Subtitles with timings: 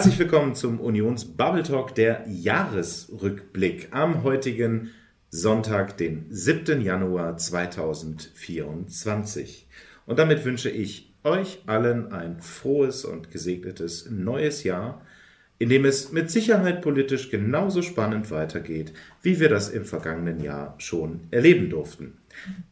[0.00, 4.92] Herzlich willkommen zum Unions Bubble Talk, der Jahresrückblick am heutigen
[5.28, 6.80] Sonntag, den 7.
[6.80, 9.68] Januar 2024.
[10.06, 15.02] Und damit wünsche ich euch allen ein frohes und gesegnetes neues Jahr,
[15.58, 20.76] in dem es mit Sicherheit politisch genauso spannend weitergeht, wie wir das im vergangenen Jahr
[20.78, 22.16] schon erleben durften.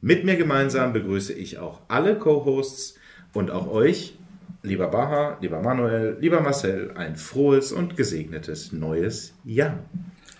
[0.00, 2.98] Mit mir gemeinsam begrüße ich auch alle Co-Hosts
[3.34, 4.14] und auch euch,
[4.62, 9.78] lieber Baha, lieber Manuel, lieber Marcel, ein frohes und gesegnetes neues Jahr.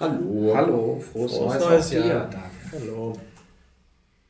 [0.00, 0.52] Hallo.
[0.54, 2.06] Hallo, frohes, Frohes neues, neues Jahr.
[2.06, 2.30] Jahr.
[2.30, 2.48] Danke.
[2.72, 3.18] Hallo.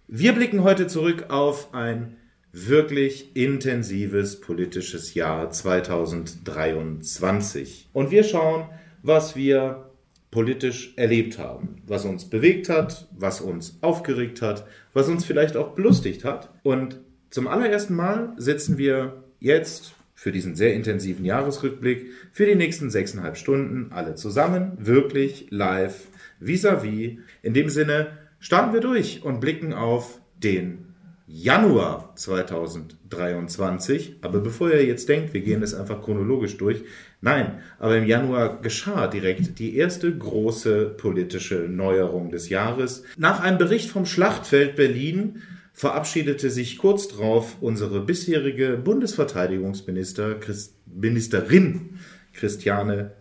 [0.07, 2.17] Wir blicken heute zurück auf ein
[2.53, 7.89] wirklich intensives politisches Jahr 2023.
[7.93, 8.65] Und wir schauen,
[9.03, 9.85] was wir
[10.31, 15.75] politisch erlebt haben, was uns bewegt hat, was uns aufgeregt hat, was uns vielleicht auch
[15.75, 16.51] belustigt hat.
[16.63, 22.91] Und zum allerersten Mal sitzen wir jetzt für diesen sehr intensiven Jahresrückblick für die nächsten
[22.91, 26.09] sechseinhalb Stunden alle zusammen, wirklich live,
[26.41, 27.19] vis-à-vis.
[27.43, 30.89] In dem Sinne starten wir durch und blicken auf den
[31.31, 34.17] Januar 2023.
[34.23, 36.85] Aber bevor ihr jetzt denkt, wir gehen es einfach chronologisch durch.
[37.21, 43.03] Nein, aber im Januar geschah direkt die erste große politische Neuerung des Jahres.
[43.19, 45.43] Nach einem Bericht vom Schlachtfeld Berlin
[45.79, 52.01] verabschiedete sich kurz darauf unsere bisherige Bundesverteidigungsminister, Christ, Ministerin
[52.33, 53.13] Christiane,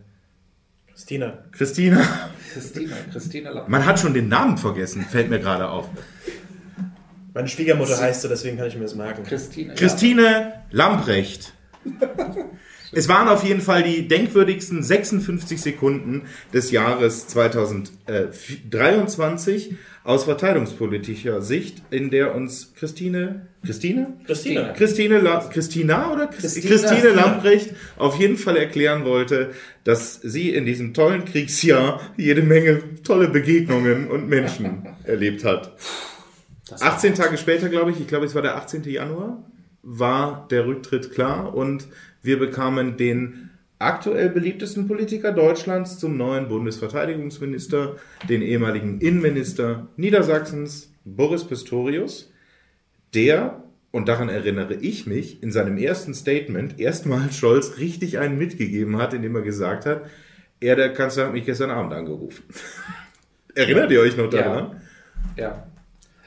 [0.88, 1.44] Christina.
[1.52, 2.32] Christina.
[2.52, 3.66] Christina, Christina.
[3.68, 5.88] Man hat schon den Namen vergessen, fällt mir gerade auf.
[7.36, 9.24] Meine Schwiegermutter heißt so, deswegen kann ich mir das merken.
[9.24, 9.76] Christina.
[9.76, 11.54] Christine Lamprecht.
[12.92, 16.24] Es waren auf jeden Fall die denkwürdigsten 56 Sekunden
[16.54, 19.76] des Jahres 2023
[20.08, 24.14] aus verteidigungspolitischer Sicht, in der uns Christine, Christine?
[24.26, 24.70] Christina.
[24.70, 26.70] Christine, La Christina oder Christina.
[26.70, 29.52] Christine Lamprecht auf jeden Fall erklären wollte,
[29.84, 35.76] dass sie in diesem tollen Kriegsjahr jede Menge tolle Begegnungen und Menschen erlebt hat.
[36.80, 38.86] 18 Tage später, glaube ich, ich glaube, es war der 18.
[38.86, 39.44] Januar,
[39.84, 41.86] war der Rücktritt klar und
[42.22, 43.47] wir bekamen den
[43.80, 52.32] aktuell beliebtesten Politiker Deutschlands zum neuen Bundesverteidigungsminister, den ehemaligen Innenminister Niedersachsens, Boris Pistorius,
[53.14, 58.98] der, und daran erinnere ich mich, in seinem ersten Statement erstmal Scholz richtig einen mitgegeben
[58.98, 60.06] hat, indem er gesagt hat,
[60.60, 62.44] er, der Kanzler, hat mich gestern Abend angerufen.
[63.56, 64.82] Erinnert ihr euch noch daran?
[65.36, 65.44] Ja.
[65.44, 65.68] ja.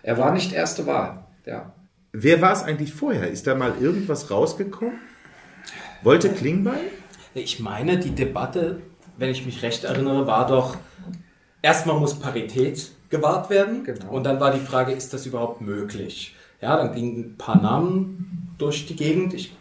[0.03, 1.25] Er war nicht erste Wahl.
[1.47, 1.75] Ja.
[2.13, 3.29] Wer war es eigentlich vorher?
[3.29, 4.99] Ist da mal irgendwas rausgekommen?
[6.03, 6.91] Wollte Klingbeil?
[7.35, 8.81] Ich meine, die Debatte,
[9.17, 10.77] wenn ich mich recht erinnere, war doch,
[11.63, 13.85] erstmal muss Parität gewahrt werden.
[13.85, 14.11] Genau.
[14.11, 16.35] Und dann war die Frage, ist das überhaupt möglich?
[16.61, 19.35] Ja, dann gingen ein paar Namen durch die Gegend.
[19.35, 19.53] Ich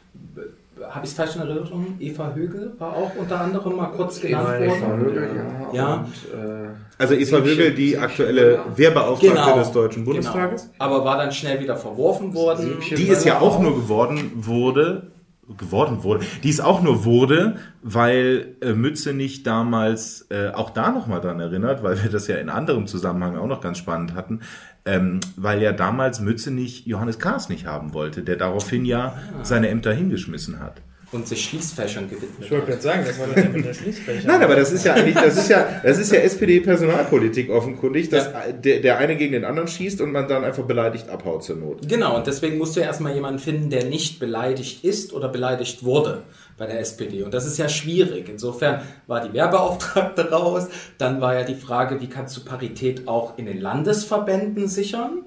[0.90, 1.98] habe ich es falsch in Erinnerung?
[2.00, 5.00] Eva Högel war auch unter anderem mal kurz genannt Eva worden.
[5.02, 5.74] Högel, ja.
[5.74, 5.94] Ja.
[5.96, 8.60] Und, äh, Also Eva Högel, die Siebchen aktuelle.
[8.76, 10.64] Wehrbeauftragte des Deutschen Bundestages.
[10.64, 10.74] Genau.
[10.80, 12.66] Aber war dann schnell wieder verworfen worden.
[12.66, 15.12] Siebchen Die es ja auch nur geworden wurde,
[15.58, 21.22] geworden wurde, die es auch nur wurde, weil äh, Mützenich damals äh, auch da nochmal
[21.22, 24.42] dran erinnert, weil wir das ja in anderem Zusammenhang auch noch ganz spannend hatten,
[24.86, 29.94] ähm, weil ja damals Mützenich Johannes Kahrs nicht haben wollte, der daraufhin ja seine Ämter
[29.94, 30.82] hingeschmissen hat.
[31.12, 34.28] Und sich Schließfächern gewidmet Ich wollte gerade sagen, das war doch mit der Schließfläche.
[34.28, 38.30] Nein, aber das ist ja eigentlich, das ist ja, das ist ja SPD-Personalpolitik offenkundig, dass
[38.64, 41.88] der, der eine gegen den anderen schießt und man dann einfach beleidigt abhaut zur Not.
[41.88, 46.24] Genau, und deswegen musst du erstmal jemanden finden, der nicht beleidigt ist oder beleidigt wurde
[46.60, 47.24] bei der SPD.
[47.24, 48.30] Und das ist ja schwierig.
[48.30, 50.68] Insofern war die Werbeauftragte raus.
[51.00, 55.26] Dann war ja die Frage, wie kannst du Parität auch in den Landesverbänden sichern?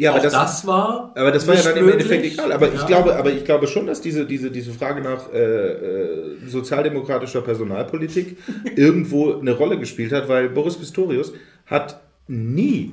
[0.00, 1.12] Ja, auch das, war.
[1.16, 2.04] Aber das war ja dann im möglich.
[2.04, 2.52] Endeffekt egal.
[2.52, 2.86] Aber ich Ja.
[2.86, 5.38] glaube, aber ich glaube schon, dass diese, diese, diese Frage nach äh,
[5.72, 8.36] äh, sozialdemokratischer Personalpolitik
[8.76, 11.32] irgendwo eine Rolle gespielt hat, weil Boris Pistorius
[11.66, 12.92] hat nie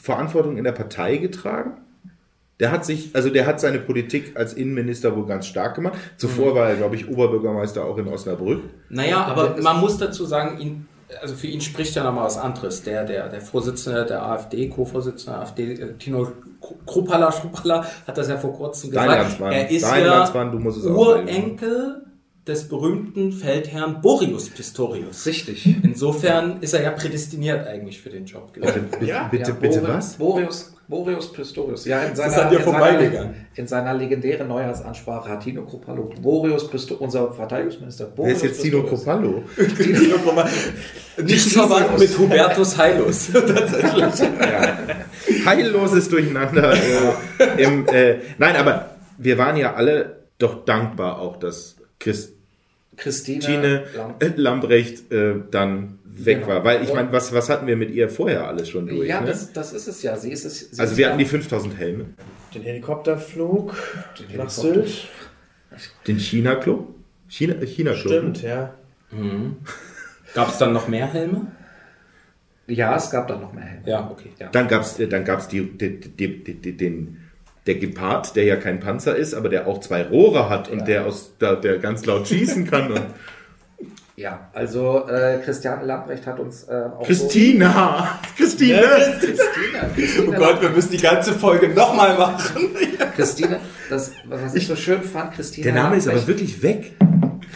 [0.00, 1.72] Verantwortung in der Partei getragen.
[2.60, 5.96] Der hat sich, also der hat seine Politik als Innenminister wohl ganz stark gemacht.
[6.16, 8.62] Zuvor war er, glaube ich, Oberbürgermeister auch in Osnabrück.
[8.90, 10.86] Naja, aber man muss dazu sagen, ihn,
[11.20, 12.82] also für ihn spricht ja nochmal was anderes.
[12.82, 16.28] Der, der, der Vorsitzende der AfD, Co-Vorsitzende der AfD, Tino
[16.86, 19.22] Kruppala, Schruppala, hat das ja vor kurzem Dein gesagt.
[19.22, 20.86] Landsmann, er ist dein ja Landsmann, du musst es.
[20.86, 22.04] Urenkel
[22.46, 25.26] des berühmten Feldherrn Borius Pistorius.
[25.26, 25.66] Richtig.
[25.84, 28.86] Insofern ist er ja prädestiniert eigentlich für den Job gewesen.
[28.90, 29.28] Bitte, Ja?
[29.28, 30.12] bitte, ja, bitte Boris, was?
[30.14, 31.84] Boris, Boris Pistorius.
[31.84, 33.34] Ja, in seiner, an dir in seiner, vorbeigegangen.
[33.54, 38.62] in seiner legendären Neujahrsansprache hat Tino Kruppalo Boris Pistorius, unser Verteidigungsminister Wer Boris ist jetzt
[38.62, 38.82] Tino.
[38.84, 39.42] Copallo?
[41.22, 43.30] Nicht verwandt mit Hubertus Heilus.
[45.44, 46.72] heilloses Durcheinander.
[46.72, 52.37] Äh, im, äh, nein, aber wir waren ja alle doch dankbar auch, dass Chris,
[52.98, 56.48] Christine Tine Lam- äh, Lambrecht äh, dann weg Genau.
[56.48, 56.64] war.
[56.64, 59.08] Weil ich meine, was, was hatten wir mit ihr vorher alles schon durch?
[59.08, 59.28] Ja, ne?
[59.28, 60.16] das, das ist es ja.
[60.16, 60.70] Sie ist es.
[60.72, 62.06] Sie also ist wir ja- hatten die 5000 Helme,
[62.54, 65.08] Den Helikopterflug nach Helikopter- Sylt.
[66.06, 66.88] den China-Club.
[67.28, 68.12] China, China Club.
[68.12, 68.74] Stimmt, ja.
[70.34, 71.46] Gab es dann noch mehr Helme?
[72.66, 73.88] Ja, es gab dann noch mehr Helme.
[73.88, 74.30] Ja, okay.
[74.38, 74.48] Ja.
[74.50, 77.17] Dann gab es dann gab's die, die, die, die, die, den,
[77.68, 80.84] der Gepard, der ja kein Panzer ist, aber der auch zwei Rohre hat und Ja.
[80.86, 82.90] der, aus, der, der ganz laut schießen kann.
[82.92, 83.02] Und
[84.16, 88.18] Ja, also äh, Christiane Lambrecht hat uns äh, auch Christina!
[88.36, 88.82] Christine!
[88.82, 89.26] so...
[89.28, 89.90] Christine!
[89.94, 92.70] Christine Oh Gott, wir müssen die ganze Folge nochmal machen.
[93.14, 96.96] Christine, das, was ich so schön fand, Christine Der Name ist aber Lambrecht, wirklich weg.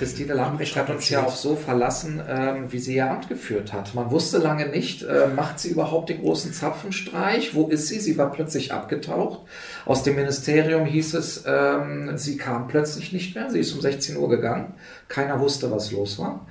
[0.02, 3.94] Christine Lambrecht hat uns ja auch so verlassen, ähm, wie sie ihr Amt geführt hat.
[3.94, 7.54] Man wusste lange nicht, äh, macht sie überhaupt den großen Zapfenstreich?
[7.54, 8.00] Wo ist sie?
[8.00, 9.42] Sie war plötzlich abgetaucht.
[9.86, 13.48] Aus dem Ministerium hieß es, ähm, sie kam plötzlich nicht mehr.
[13.48, 14.74] Sie ist um 16 Uhr gegangen.
[15.06, 16.46] Keiner wusste, was los war.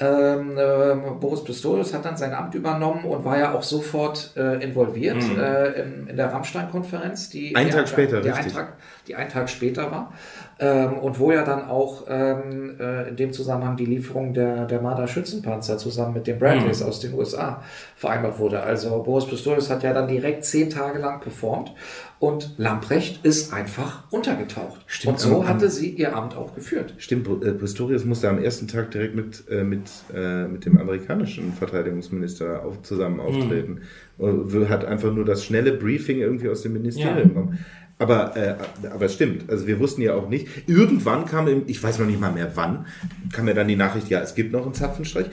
[0.00, 4.62] Ähm, ähm, Boris Pistorius hat dann sein Amt übernommen und war ja auch sofort äh,
[4.62, 7.70] involviert äh, in, in der Rammstein-Konferenz, die Mhm.
[7.70, 8.46] Tag ein- später, die richtig.
[8.46, 8.72] einen Tag,
[9.06, 10.12] die einen Tag später war.
[10.58, 14.80] Ähm, und wo ja dann auch ähm, äh, in dem Zusammenhang die Lieferung der, der
[14.80, 16.86] Marder-Schützenpanzer zusammen mit den Bradleys Mhm.
[16.88, 17.62] aus den USA
[17.96, 18.62] vereinbart wurde.
[18.62, 21.72] Also Boris Pistorius hat ja dann direkt zehn Tage lang performt
[22.20, 24.82] und Lamprecht ist einfach untergetaucht.
[24.86, 26.94] Stimmt, und so am- hatte sie ihr Amt auch geführt.
[26.98, 31.52] Stimmt, äh, Pistorius musste am ersten Tag direkt mit, äh, mit, äh, mit dem amerikanischen
[31.54, 33.80] Verteidigungsminister auf, zusammen auftreten.
[34.18, 37.24] Äh, Hat einfach nur das schnelle Briefing irgendwie aus dem Ministerium Ja.
[37.24, 37.58] bekommen.
[38.02, 38.56] Aber, äh,
[38.88, 40.48] aber es stimmt, also wir wussten ja auch nicht.
[40.66, 42.86] Irgendwann kam, im, ich weiß noch nicht mal mehr wann,
[43.32, 45.26] kam mir dann die Nachricht, ja, es gibt noch einen Zapfenstreich.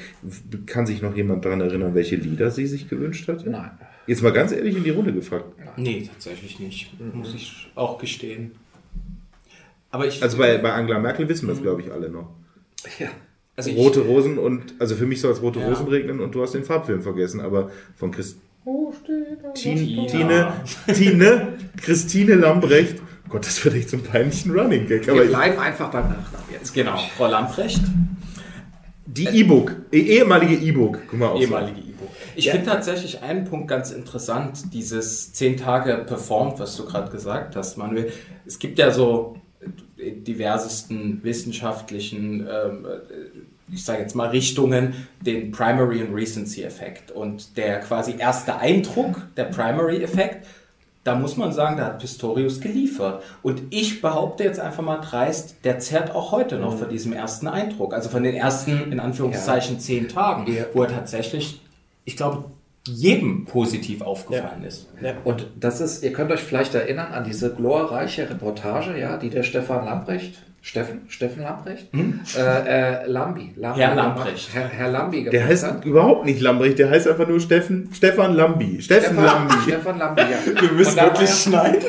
[0.68, 3.44] Kann sich noch jemand daran erinnern, welche Lieder sie sich gewünscht hat?
[3.48, 3.72] Nein.
[4.06, 5.46] Jetzt mal ganz ehrlich in die Runde gefragt.
[5.78, 6.92] Nee, tatsächlich nicht.
[7.16, 8.52] Muss ich auch gestehen.
[9.92, 10.22] Aber ich.
[10.22, 12.30] Also bei, bei Angela Merkel wissen wir es, glaube ich, alle noch.
[13.00, 13.08] Ja.
[13.56, 15.68] also ich- Rote Rosen und, also für mich soll es rote Ja.
[15.70, 18.40] Rosen regnen und du hast den Farbfilm vergessen, aber von Christ
[19.54, 20.54] Tine, Tina.
[20.86, 23.02] Tine, Tine, Christine Lambrecht.
[23.30, 25.06] Gott, das wird echt zum peinlichen Running Gag.
[25.06, 26.74] Wir ich, bleiben einfach beim Nachnamen jetzt.
[26.74, 27.82] Genau, Frau Lamprecht,
[29.06, 31.00] die E-Book, eh- ehemalige E-Book.
[31.10, 31.42] Guck mal auf.
[31.42, 32.10] ehemalige E-Book.
[32.36, 37.56] Ich finde tatsächlich einen Punkt ganz interessant, dieses zehn Tage performt, was du gerade gesagt
[37.56, 38.12] hast, Manuel.
[38.46, 39.36] Es gibt ja so
[39.98, 42.88] diversesten wissenschaftlichen, ähm,
[43.72, 47.12] ich sage jetzt mal Richtungen, den Primary and Recency Effekt.
[47.12, 50.46] Und der quasi erste Eindruck, der Primary Effekt,
[51.04, 53.24] da muss man sagen, da hat Pistorius geliefert.
[53.42, 57.48] Und ich behaupte jetzt einfach mal dreist, der zerrt auch heute noch von diesem ersten
[57.48, 57.94] Eindruck.
[57.94, 60.66] Also von den ersten, in Anführungszeichen, zehn Tagen, Ja.
[60.74, 61.62] wo er tatsächlich,
[62.06, 62.46] ich glaube,
[62.88, 64.88] jedem positiv aufgefallen ist.
[65.02, 65.14] ja.
[65.24, 69.44] Und das ist, ihr könnt euch vielleicht erinnern an diese glorreiche Reportage, ja, die der
[69.44, 72.40] Stefan Lamprecht, Steffen, Steffen Lamprecht, äh,
[73.04, 74.50] äh, Lambi, Lambi Herr Lamprecht.
[74.54, 75.86] Herr, Herr Lambi Der heißt hat.
[75.86, 78.82] überhaupt nicht Lambrecht, der heißt einfach nur Steffen, Stefan Lambi.
[78.82, 79.54] Steffen Lambi.
[79.64, 80.62] Stefan Lambi, ja.
[80.62, 81.82] Wir müssen wirklich schneiden.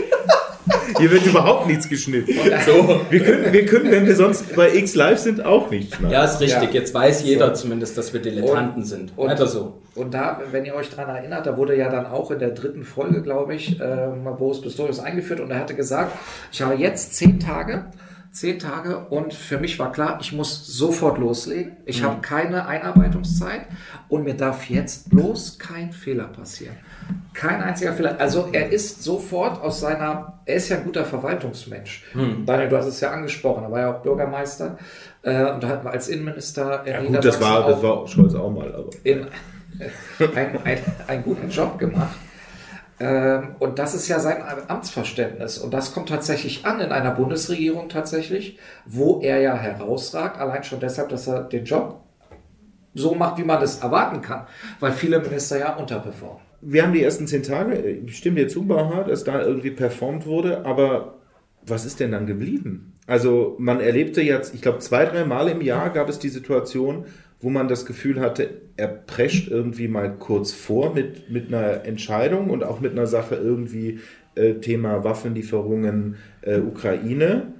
[0.99, 2.33] Hier wird überhaupt nichts geschnitten.
[2.67, 6.11] So, wir können, wir können, wenn wir sonst bei X Live sind, auch nicht schneiden.
[6.13, 6.69] Ja, ist richtig.
[6.69, 6.81] Ja.
[6.81, 7.63] Jetzt weiß jeder So.
[7.63, 9.13] zumindest, dass wir Dilettanten Und- sind.
[9.17, 9.79] und- Weiter so.
[9.95, 12.85] Und da, wenn ihr euch daran erinnert, da wurde ja dann auch in der dritten
[12.85, 16.13] Folge, glaube ich, ähm, Boris Pistorius eingeführt und er hatte gesagt,
[16.53, 17.87] ich habe jetzt zehn Tage,
[18.33, 21.77] zehn Tage und für mich war klar, ich muss sofort loslegen.
[21.85, 23.67] Ich habe keine Einarbeitungszeit
[24.09, 26.77] und mir darf jetzt bloß kein Fehler passieren.
[27.35, 28.21] Kein einziger Fehler.
[28.21, 32.05] Also er ist sofort aus seiner, er ist ja ein guter Verwaltungsmensch.
[32.47, 34.79] Daniel, du hast es ja angesprochen, er war ja auch Bürgermeister
[35.23, 38.73] äh, und hat als Innenminister in Ja, gut, das war, das war Scholz auch mal,
[38.73, 38.91] aber.
[39.03, 39.27] in
[40.35, 42.17] ein, ein, einen guten Job gemacht.
[43.01, 45.59] Ähm, und das ist ja sein Amtsverständnis.
[45.59, 50.81] Und das kommt tatsächlich an in einer Bundesregierung tatsächlich, wo er ja herausragt, allein schon
[50.81, 52.03] deshalb, dass er den Job
[52.93, 54.47] so macht, wie man es erwarten kann,
[54.81, 56.43] weil viele Minister ja unterperformen.
[56.61, 60.27] Wir haben die ersten zehn Tage, ich stimme dir zu, Baha, dass da irgendwie performt
[60.27, 61.15] wurde, aber
[61.65, 62.99] was ist denn dann geblieben?
[63.07, 67.07] Also man erlebte jetzt, ich glaube, zwei, drei Mal im Jahr gab es die Situation,
[67.41, 72.51] wo man das Gefühl hatte, er prescht irgendwie mal kurz vor mit, mit einer Entscheidung
[72.51, 74.01] und auch mit einer Sache irgendwie
[74.35, 77.55] äh, Thema Waffenlieferungen äh, Ukraine.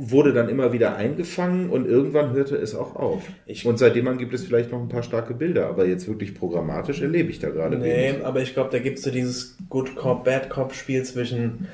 [0.00, 3.24] Wurde dann immer wieder eingefangen und irgendwann hörte es auch auf.
[3.46, 6.34] Ich- und seitdem an gibt es vielleicht noch ein paar starke Bilder, aber jetzt wirklich
[6.36, 8.24] programmatisch erlebe ich da gerade Nee, wenig.
[8.24, 11.66] aber ich glaube, da gibt es so dieses Good Cop, Bad Cop Spiel zwischen,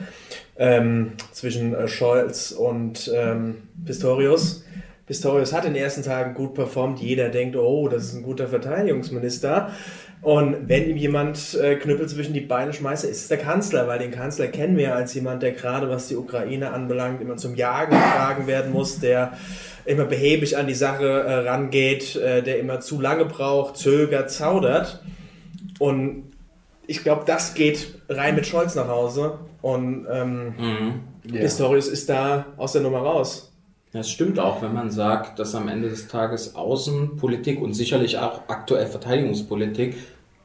[0.57, 4.65] ähm, zwischen äh, Scholz und ähm, Pistorius.
[5.07, 6.99] Pistorius hat in den ersten Tagen gut performt.
[7.01, 9.71] Jeder denkt, oh, das ist ein guter Verteidigungsminister.
[10.23, 13.99] Und wenn ihm jemand äh, Knüppel zwischen die Beine schmeißt, ist es der Kanzler, weil
[13.99, 17.91] den Kanzler kennen wir als jemand, der gerade was die Ukraine anbelangt, immer zum Jagen
[17.91, 19.35] getragen werden muss, der
[19.85, 25.03] immer behäbig an die Sache äh, rangeht, äh, der immer zu lange braucht, zögert, zaudert.
[25.79, 26.33] Und
[26.87, 29.41] ich glaube, das geht rein mit Scholz nach Hause.
[29.61, 30.55] Und ähm,
[31.25, 31.33] Mhm.
[31.33, 33.54] Pistorius ist da aus der Nummer raus.
[33.95, 38.43] Das stimmt auch, wenn man sagt, dass am Ende des Tages Außenpolitik und sicherlich auch
[38.49, 39.95] aktuell Verteidigungspolitik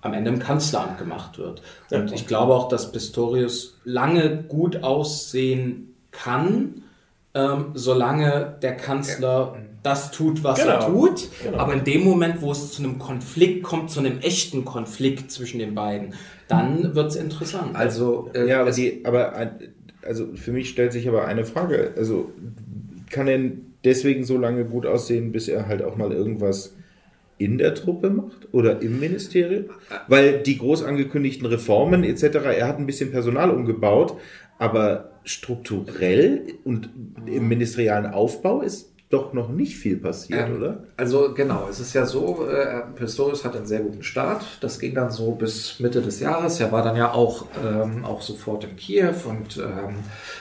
[0.02, 1.64] am Ende im Kanzleramt gemacht wird.
[1.90, 6.84] Und ich glaube auch, dass Pistorius lange gut aussehen kann,
[7.34, 10.90] ähm, solange der Kanzler das tut, was er Genau.
[11.08, 11.28] tut.
[11.44, 11.58] Genau.
[11.58, 15.58] Aber in dem Moment, wo es zu einem Konflikt kommt, zu einem echten Konflikt zwischen
[15.58, 16.14] den beiden,
[16.48, 17.76] dann wird es interessant.
[17.76, 19.34] Also, äh, Ja, aber, die, aber
[20.08, 21.94] also für mich stellt sich aber eine Frage.
[21.98, 22.32] Also
[23.10, 23.40] kann er
[23.84, 26.76] deswegen so lange gut aussehen, bis er halt auch mal irgendwas
[27.38, 29.66] in der Truppe macht oder im Ministerium?
[30.08, 34.18] Weil die groß angekündigten Reformen etc., er hat ein bisschen Personal umgebaut,
[34.58, 36.90] aber strukturell und
[37.26, 40.84] im ministerialen Aufbau ist doch noch nicht viel passiert, Ähm, oder?
[40.96, 44.44] Also genau, es ist ja so, äh, Pistorius hat einen sehr guten Start.
[44.62, 46.60] Das ging dann so bis Mitte des Jahres.
[46.60, 49.96] Er war dann ja auch, ähm, auch sofort in Kiew und ähm,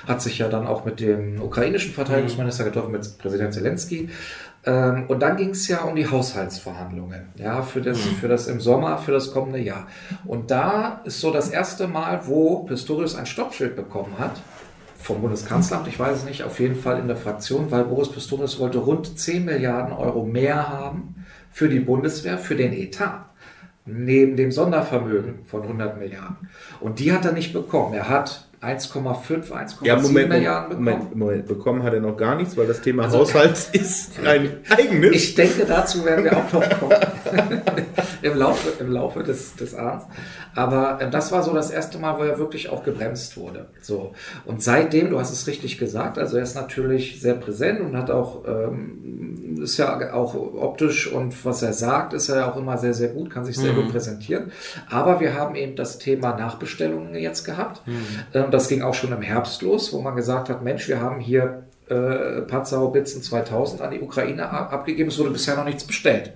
[0.06, 4.10] hat sich ja dann auch mit dem ukrainischen Verteidigungsminister getroffen, mit Präsident Zelensky.
[4.66, 8.60] Ähm, und dann ging es ja um die Haushaltsverhandlungen, ja, für das, für das im
[8.60, 9.86] Sommer, für das kommende Jahr.
[10.26, 14.42] Und da ist so das erste Mal, wo Pistorius ein Stoppschild bekommen hat
[14.98, 18.58] vom Bundeskanzleramt, ich weiß es nicht, auf jeden Fall in der Fraktion, weil Boris Pistorius
[18.58, 23.24] wollte rund 10 Milliarden Euro mehr haben für die Bundeswehr, für den Etat.
[23.86, 26.36] Neben dem Sondervermögen von 100 Milliarden.
[26.80, 27.94] Und die hat er nicht bekommen.
[27.94, 30.84] Er hat 1,5, 1,7 Ja, Moment, Milliarden bekommen.
[30.84, 34.50] Moment, Moment, bekommen hat er noch gar nichts, weil das Thema Also- Haushalt ist ein
[34.68, 35.12] eigenes.
[35.14, 36.96] Ich denke, dazu werden wir auch noch kommen.
[38.22, 40.06] Im Laufe, im Laufe des, des Abends.
[40.56, 43.66] Aber äh, das war so das erste Mal, wo er wirklich auch gebremst wurde.
[43.80, 44.12] So.
[44.44, 48.10] Und seitdem, du hast es richtig gesagt, also er ist natürlich sehr präsent und hat
[48.10, 52.78] auch, ähm, ist ja auch optisch und was er sagt, ist er ja auch immer
[52.78, 54.52] sehr, sehr gut, kann sich sehr gut präsentieren.
[54.90, 57.82] Aber wir haben eben das Thema Nachbestellungen jetzt gehabt.
[58.34, 61.20] Ähm, Das ging auch schon im Herbst los, wo man gesagt hat, Mensch, wir haben
[61.20, 65.08] hier äh, Panzerhaubitzen 2000 an die Ukraine ab- abgegeben.
[65.08, 66.32] Es wurde bisher noch nichts bestellt.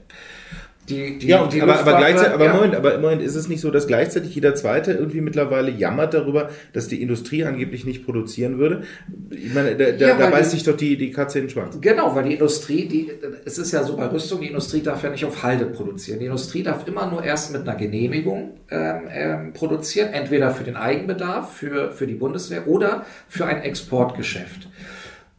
[0.89, 2.55] Die, die, Ja, die aber, aber gleichzeitig, aber ja.
[2.55, 6.51] Moment, aber Moment, ist es nicht so, dass gleichzeitig jeder Zweite irgendwie mittlerweile jammert darüber,
[6.73, 8.83] dass die Industrie angeblich nicht produzieren würde?
[9.31, 11.51] Ich meine, da, da, Ja, da beißt die- sich doch die, die Katze in den
[11.51, 11.79] Schwanz.
[11.81, 13.13] Genau, weil die Industrie, die,
[13.45, 16.19] es ist ja so bei Rüstung, die Industrie darf ja nicht auf Halde produzieren.
[16.19, 20.75] Die Industrie darf immer nur erst mit einer Genehmigung ähm, ähm, produzieren, entweder für den
[20.77, 24.69] Eigenbedarf, für, für die Bundeswehr oder für ein Exportgeschäft.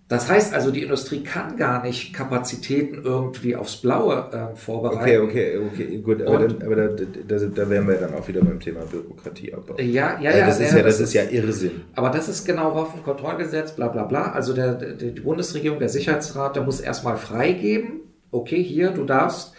[0.09, 5.21] Das heißt also, die Industrie kann gar nicht Kapazitäten irgendwie aufs Blaue Okay, vorbereiten.
[5.23, 8.41] okay, okay, gut, aber, Und- dann, aber da, da, da wären wir dann auch wieder
[8.41, 9.79] beim Thema Bürokratieabbau.
[9.79, 10.45] Ja, ja, Also ja.
[10.45, 11.81] das ist ja, ja, das ist ja Irrsinn.
[11.95, 14.33] Aber das ist genau Waffenkontrollgesetz, bla bla bla.
[14.33, 19.53] Also der, der, die Bundesregierung, der Sicherheitsrat, der muss erstmal freigeben, okay, hier, du darfst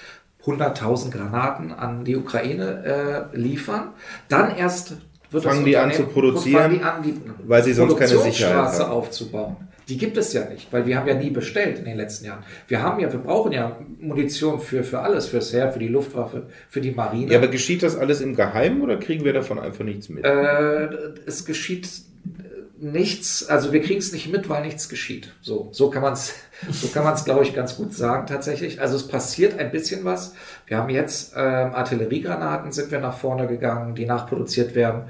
[0.44, 3.88] 100.000 Granaten an die Ukraine äh, liefern.
[4.28, 4.96] Dann erst
[5.30, 7.14] wird Fangen das die an zu produzieren, an, die
[7.46, 8.90] weil sie sonst keine Sicherheit haben.
[8.90, 9.56] aufzubauen.
[9.88, 12.42] Die gibt es ja nicht, weil wir haben ja nie bestellt in den letzten Jahren.
[12.68, 16.46] Wir haben ja, wir brauchen ja Munition für, für alles, fürs Heer, für die Luftwaffe,
[16.68, 17.32] für die Marine.
[17.32, 20.24] Ja, aber geschieht das alles im Geheimen oder kriegen wir davon einfach nichts mit?
[20.24, 20.88] Äh,
[21.26, 21.88] es geschieht
[22.84, 25.32] nichts, also wir kriegen es nicht mit, weil nichts geschieht.
[25.40, 26.34] So, so kann man es,
[26.70, 28.80] so kann man es, glaube ich, ganz gut sagen tatsächlich.
[28.80, 30.34] Also es passiert ein bisschen was.
[30.66, 35.04] Wir haben jetzt ähm, Artilleriegranaten sind wir nach vorne gegangen, die nachproduziert werden,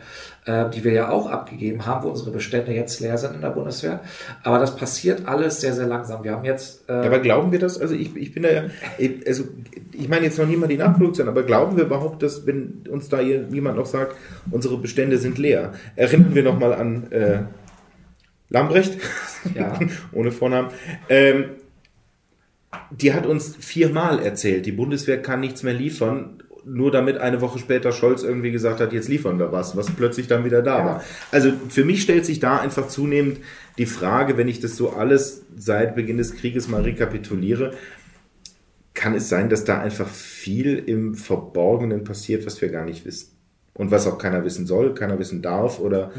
[0.47, 3.51] äh, die wir ja auch abgegeben haben, wo unsere Bestände jetzt leer sind in der
[3.51, 4.01] Bundeswehr.
[4.43, 6.23] Aber das passiert alles sehr, sehr langsam.
[6.23, 7.81] Wir haben jetzt äh, Ja, aber glauben wir das?
[7.81, 8.65] Also ich, ich bin da ja,
[9.27, 9.45] also
[9.93, 13.21] ich meine jetzt noch mal die Nachproduktion, aber glauben wir überhaupt, dass wenn uns da
[13.21, 14.17] hier jemand noch sagt,
[14.51, 15.73] unsere Bestände sind leer?
[15.97, 17.39] Erinnern wir noch mal an äh,
[18.51, 18.99] Lambrecht,
[19.55, 19.79] ja,
[20.13, 20.69] ohne Vornamen.
[21.09, 21.45] Ähm,
[22.91, 27.59] die hat uns viermal erzählt, die Bundeswehr kann nichts mehr liefern, nur damit eine Woche
[27.59, 30.85] später Scholz irgendwie gesagt hat, jetzt liefern wir was, was plötzlich dann wieder da Ja.
[30.85, 31.05] war.
[31.31, 33.39] Also für mich stellt sich da einfach zunehmend
[33.79, 37.73] die Frage, wenn ich das so alles seit Beginn des Krieges mal rekapituliere,
[38.95, 43.31] kann es sein, dass da einfach viel im Verborgenen passiert, was wir gar nicht wissen.
[43.75, 46.13] Und was auch keiner wissen soll, keiner wissen darf, oder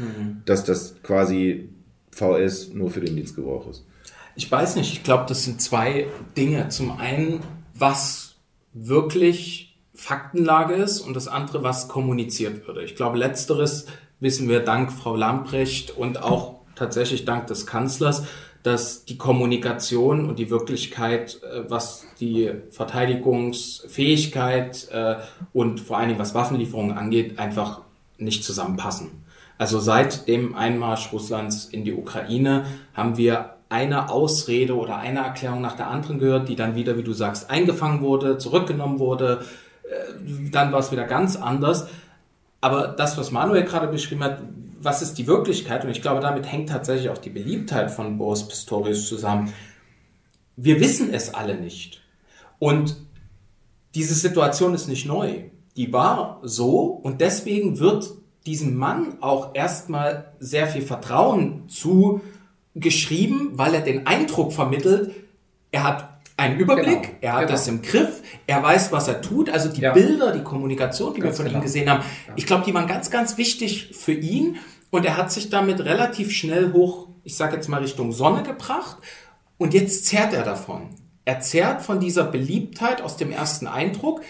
[0.44, 1.70] dass das quasi
[2.10, 3.86] VS nur für den Dienstgebrauch ist.
[4.34, 6.68] Ich weiß nicht, ich glaube, das sind zwei Dinge.
[6.68, 7.40] Zum einen,
[7.74, 8.34] was
[8.74, 9.65] wirklich
[9.96, 12.82] Faktenlage ist und das andere, was kommuniziert würde.
[12.84, 13.86] Ich glaube, letzteres
[14.20, 18.24] wissen wir dank Frau Lamprecht und auch tatsächlich dank des Kanzlers,
[18.62, 25.16] dass die Kommunikation und die Wirklichkeit, äh, was die Verteidigungsfähigkeit äh,
[25.52, 27.82] und vor allen Dingen was Waffenlieferungen angeht, einfach
[28.18, 29.10] nicht zusammenpassen.
[29.58, 35.60] Also seit dem Einmarsch Russlands in die Ukraine haben wir eine Ausrede oder eine Erklärung
[35.60, 39.44] nach der anderen gehört, die dann wieder, wie du sagst, eingefangen wurde, zurückgenommen wurde.
[39.90, 41.88] Äh, dann war es wieder ganz anders.
[42.60, 44.42] Aber das, was Manuel gerade beschrieben hat,
[44.80, 45.84] was ist die Wirklichkeit?
[45.84, 49.52] Und ich glaube, damit hängt tatsächlich auch die Beliebtheit von Boris Pistorius zusammen.
[50.56, 52.02] Wir wissen es alle nicht.
[52.58, 52.96] Und
[53.94, 55.44] diese Situation ist nicht neu.
[55.76, 58.10] Die war so und deswegen wird
[58.46, 65.12] diesem Mann auch erstmal sehr viel Vertrauen zugeschrieben, weil er den Eindruck vermittelt,
[65.72, 67.16] er hat einen Überblick, genau.
[67.20, 67.52] er hat genau.
[67.52, 69.48] das im Griff, er weiß, was er tut.
[69.48, 69.92] Also die ja.
[69.92, 71.60] Bilder, die Kommunikation, die ganz wir von genau.
[71.60, 72.32] ihm gesehen haben, ja.
[72.36, 74.56] ich glaube, die waren ganz, ganz wichtig für ihn.
[74.90, 78.98] Und er hat sich damit relativ schnell hoch, ich sage jetzt mal Richtung Sonne gebracht.
[79.58, 80.90] Und jetzt zehrt er davon.
[81.24, 84.20] Er zehrt von dieser Beliebtheit aus dem ersten Eindruck,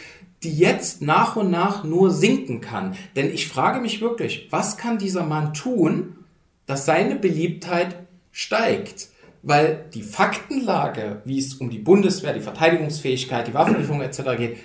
[0.43, 2.97] die jetzt nach und nach nur sinken kann.
[3.17, 6.25] Denn ich frage mich wirklich, was kann dieser Mann tun,
[6.67, 7.97] dass seine Beliebtheit
[8.33, 9.09] steigt?
[9.49, 14.23] Weil die Faktenlage, wie es um die Bundeswehr, die Verteidigungsfähigkeit, die Waffenlieferung etc.
[14.37, 14.57] geht,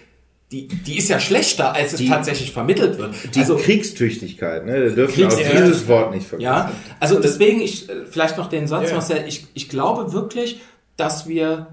[0.52, 3.14] die, die ist ja schlechter, als es die, tatsächlich vermittelt wird.
[3.36, 4.86] Die also, Kriegstüchtigkeit, ne?
[4.86, 6.46] Wir dürfen Kriegs auch dieses Wort nicht vergessen.
[6.46, 8.96] Ja, also deswegen, ich, äh, vielleicht noch den Satz, ja.
[8.96, 10.62] Marcel, ich, ich glaube wirklich,
[10.98, 11.68] dass wir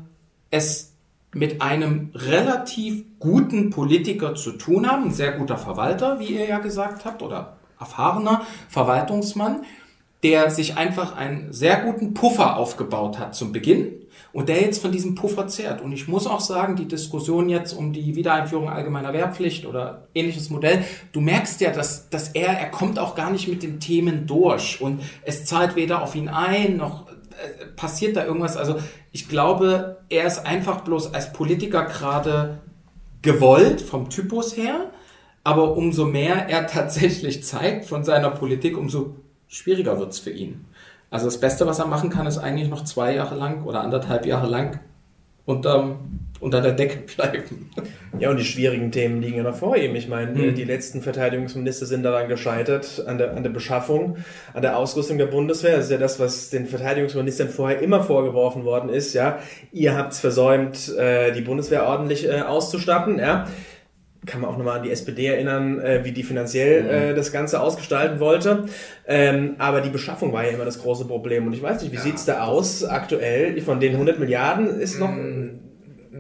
[0.51, 0.93] es
[1.33, 6.59] mit einem relativ guten Politiker zu tun haben, ein sehr guter Verwalter, wie ihr ja
[6.59, 9.63] gesagt habt, oder erfahrener Verwaltungsmann,
[10.23, 13.93] der sich einfach einen sehr guten Puffer aufgebaut hat zum Beginn
[14.33, 15.81] und der jetzt von diesem Puffer zehrt.
[15.81, 20.51] Und ich muss auch sagen, die Diskussion jetzt um die Wiedereinführung allgemeiner Wehrpflicht oder ähnliches
[20.51, 24.27] Modell, du merkst ja, dass, dass er, er kommt auch gar nicht mit den Themen
[24.27, 28.57] durch und es zahlt weder auf ihn ein, noch äh, passiert da irgendwas.
[28.57, 28.77] Also
[29.13, 32.61] ich glaube, er ist einfach bloß als Politiker gerade
[33.23, 34.91] gewollt vom Typus her,
[35.45, 39.15] aber umso mehr er tatsächlich zeigt von seiner Politik, umso
[39.49, 40.65] schwieriger wird's für ihn.
[41.11, 44.27] Also das Beste, was er machen kann, ist eigentlich noch zwei Jahre lang oder anderthalb
[44.27, 44.81] Jahre lang
[45.47, 47.71] unterm, unter der Decke bleiben.
[48.19, 49.97] Ja, und die schwierigen Themen liegen ja noch vor ihm.
[49.97, 50.55] Ich meine, mhm.
[50.55, 54.19] die letzten Verteidigungsminister sind daran gescheitert, an der, an der Beschaffung,
[54.53, 55.77] an der Ausrüstung der Bundeswehr.
[55.77, 59.15] Das ist ja das, was den Verteidigungsministern vorher immer vorgeworfen worden ist.
[59.15, 59.39] Ja,
[59.73, 63.19] ihr habt es versäumt, äh, die Bundeswehr ordentlich äh, auszustatten.
[63.19, 63.49] Ja,
[64.27, 66.89] kann man auch nochmal an die SPD erinnern, äh, wie die finanziell mhm.
[66.89, 68.65] äh, das Ganze ausgestalten wollte.
[69.07, 71.47] Ähm, aber die Beschaffung war ja immer das große Problem.
[71.47, 72.03] Und ich weiß nicht, wie ja.
[72.03, 73.61] sieht's da aus aktuell?
[73.61, 75.61] Von den 100 Milliarden ist noch, mhm.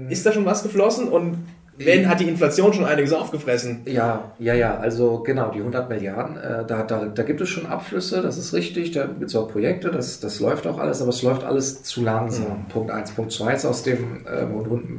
[0.09, 1.09] ist da schon was geflossen?
[1.09, 1.39] Und
[1.79, 3.83] wenn hat die Inflation schon einiges aufgefressen.
[3.87, 7.67] Ja, ja, ja, also genau, die 100 Milliarden, äh, da, da, da gibt es schon
[7.67, 11.11] Abflüsse, das ist richtig, da gibt es auch Projekte, das, das läuft auch alles, aber
[11.11, 12.65] es läuft alles zu langsam.
[12.65, 12.69] Mhm.
[12.69, 14.45] Punkt eins, Punkt zwei ist aus dem, äh,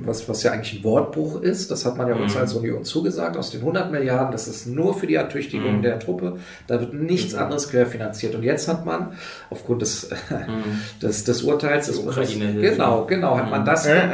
[0.05, 2.41] was, was ja eigentlich ein Wortbruch ist, das hat man ja uns mhm.
[2.41, 5.81] als Union zugesagt, aus den 100 Milliarden, das ist nur für die Ertüchtigung mhm.
[5.81, 6.37] der Truppe,
[6.67, 7.39] da wird nichts mhm.
[7.39, 8.35] anderes querfinanziert.
[8.35, 9.13] Und jetzt hat man,
[9.49, 10.79] aufgrund des, mhm.
[11.01, 14.07] des, des Urteils, des Ukraine genau, genau, hat man das, äh,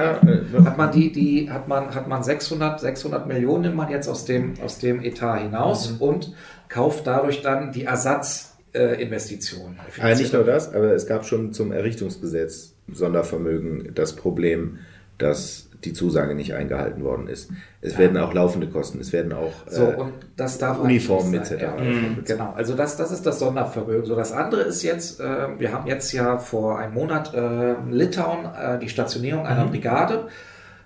[0.66, 4.08] hat man die, die, hat man, hat man 600 600, 600 Millionen nimmt man jetzt
[4.08, 6.02] aus dem, aus dem Etat hinaus mhm.
[6.02, 6.34] und
[6.70, 9.80] kauft dadurch dann die Ersatzinvestitionen.
[9.98, 14.80] Äh, ja, nicht nur das, aber es gab schon zum Errichtungsgesetz Sondervermögen das Problem,
[15.18, 17.52] dass die Zusage nicht eingehalten worden ist.
[17.82, 18.00] Es ja.
[18.00, 21.52] werden auch laufende Kosten, es werden auch so, äh, Uniformen etc.
[21.80, 22.24] Mhm.
[22.26, 24.06] Genau, also das, das ist das Sondervermögen.
[24.06, 28.46] So, das andere ist jetzt, äh, wir haben jetzt ja vor einem Monat äh, Litauen
[28.46, 29.72] äh, die Stationierung einer mhm.
[29.72, 30.28] Brigade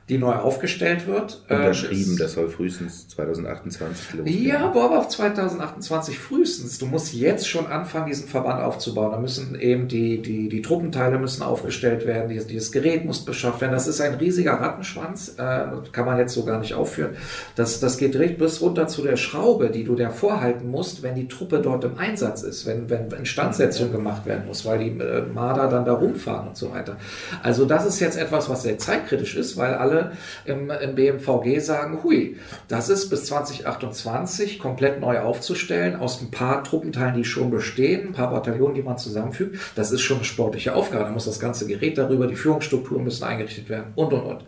[0.10, 1.41] die neu aufgestellt wird.
[1.48, 4.43] Unterschrieben, ähm, das soll frühestens 2028 losgehen.
[4.43, 6.80] Ja, aber auf 2028 frühestens.
[6.80, 9.12] Du musst jetzt schon anfangen, diesen Verband aufzubauen.
[9.12, 13.62] Da müssen eben die, die, die Truppenteile müssen aufgestellt werden, dieses, dieses Gerät muss beschafft
[13.62, 13.72] werden.
[13.72, 17.12] Das ist ein riesiger Rattenschwanz, äh, kann man jetzt so gar nicht aufführen.
[17.56, 21.13] Das, das geht direkt bis runter zu der Schraube, die du da vorhalten musst, wenn
[21.13, 25.22] die Truppe dort im Einsatz ist, wenn, wenn Instandsetzung gemacht werden muss, weil die äh,
[25.32, 26.98] Marder dann da rumfahren und so weiter.
[27.43, 29.98] Also das ist jetzt etwas, was sehr zeitkritisch ist, weil alle
[30.45, 36.63] im, im BMVG sagen, hui, das ist bis 2028 komplett neu aufzustellen aus ein paar
[36.63, 39.57] Truppenteilen, die schon bestehen, ein paar Bataillonen, die man zusammenfügt.
[39.75, 41.05] Das ist schon eine sportliche Aufgabe.
[41.05, 44.45] Da muss das ganze Gerät darüber, die Führungsstrukturen müssen eingerichtet werden und, und, und.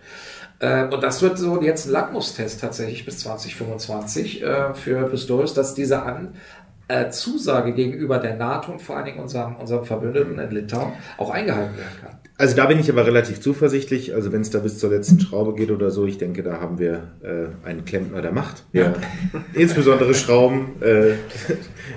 [0.60, 5.74] Äh, und das wird so jetzt ein Lackmustest tatsächlich bis 2025 äh, für Pistorius, dass
[5.74, 6.36] diese An
[6.92, 11.30] äh, Zusage gegenüber der NATO und vor allen Dingen unserem, unserem Verbündeten in Litauen auch
[11.30, 12.18] eingehalten werden kann.
[12.38, 14.16] Also da bin ich aber relativ zuversichtlich.
[14.16, 16.80] Also wenn es da bis zur letzten Schraube geht oder so, ich denke, da haben
[16.80, 18.64] wir äh, einen Klempner der Macht.
[18.74, 18.94] Ja.
[19.54, 21.14] insbesondere Schrauben äh,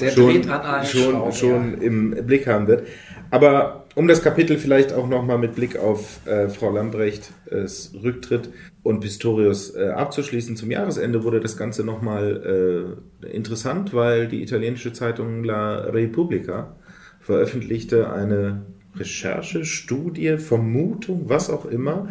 [0.01, 1.87] der schon, schon, Schrauben, schon ja.
[1.87, 2.87] im Blick haben wird.
[3.35, 7.67] Aber um das Kapitel vielleicht auch nochmal mit Blick auf äh, Frau Lambrecht äh,
[8.01, 8.51] Rücktritt
[8.85, 14.93] und Pistorius äh, abzuschließen, zum Jahresende wurde das Ganze nochmal äh, interessant, weil die italienische
[14.93, 16.77] Zeitung La Repubblica
[17.19, 22.11] veröffentlichte eine Recherche, Studie, Vermutung, was auch immer.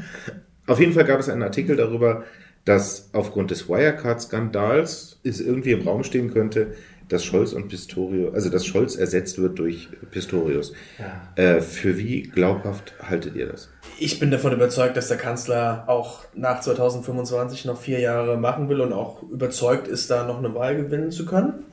[0.67, 2.25] Auf jeden Fall gab es einen Artikel darüber,
[2.65, 6.73] dass aufgrund des Wirecard-Skandals es irgendwie im Raum stehen könnte,
[7.13, 10.73] dass Scholz und Pistorius, also dass Scholz ersetzt wird durch Pistorius.
[10.97, 11.43] Ja.
[11.43, 13.69] Äh, für wie glaubhaft haltet ihr das?
[13.99, 18.81] Ich bin davon überzeugt, dass der Kanzler auch nach 2025 noch vier Jahre machen will
[18.81, 21.65] und auch überzeugt ist, da noch eine Wahl gewinnen zu können.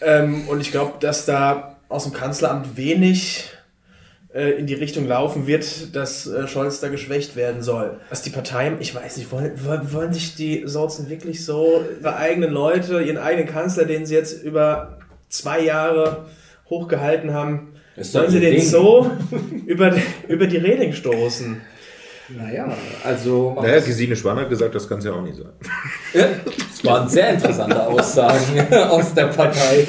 [0.00, 3.50] Ähm, und ich glaube, dass da aus dem Kanzleramt wenig
[4.32, 7.98] in die Richtung laufen wird, dass äh, Scholz da geschwächt werden soll.
[8.10, 9.52] Was die Parteien, ich weiß nicht, wollen,
[9.92, 14.44] wollen sich die Sorzen wirklich so ihre eigenen Leute, ihren eigenen Kanzler, den sie jetzt
[14.44, 16.26] über zwei Jahre
[16.68, 18.62] hochgehalten haben, sollen sie den Ding.
[18.62, 19.10] so
[19.66, 19.96] über,
[20.28, 21.60] über die Reling stoßen?
[22.28, 23.58] Naja, also.
[23.60, 25.50] Naja, Gesine Schwan hat gesagt, das kann es ja auch nicht sein.
[26.12, 29.84] das waren sehr interessante Aussagen aus der Partei.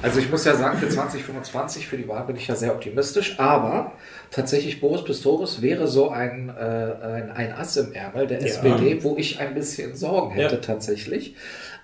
[0.00, 3.38] Also ich muss ja sagen, für 2025, für die Wahl bin ich ja sehr optimistisch,
[3.40, 3.92] aber
[4.30, 8.46] tatsächlich Boris Pistorius wäre so ein, äh, ein, ein Ass im Ärmel der ja.
[8.46, 10.60] SPD, wo ich ein bisschen Sorgen hätte ja.
[10.60, 11.34] tatsächlich.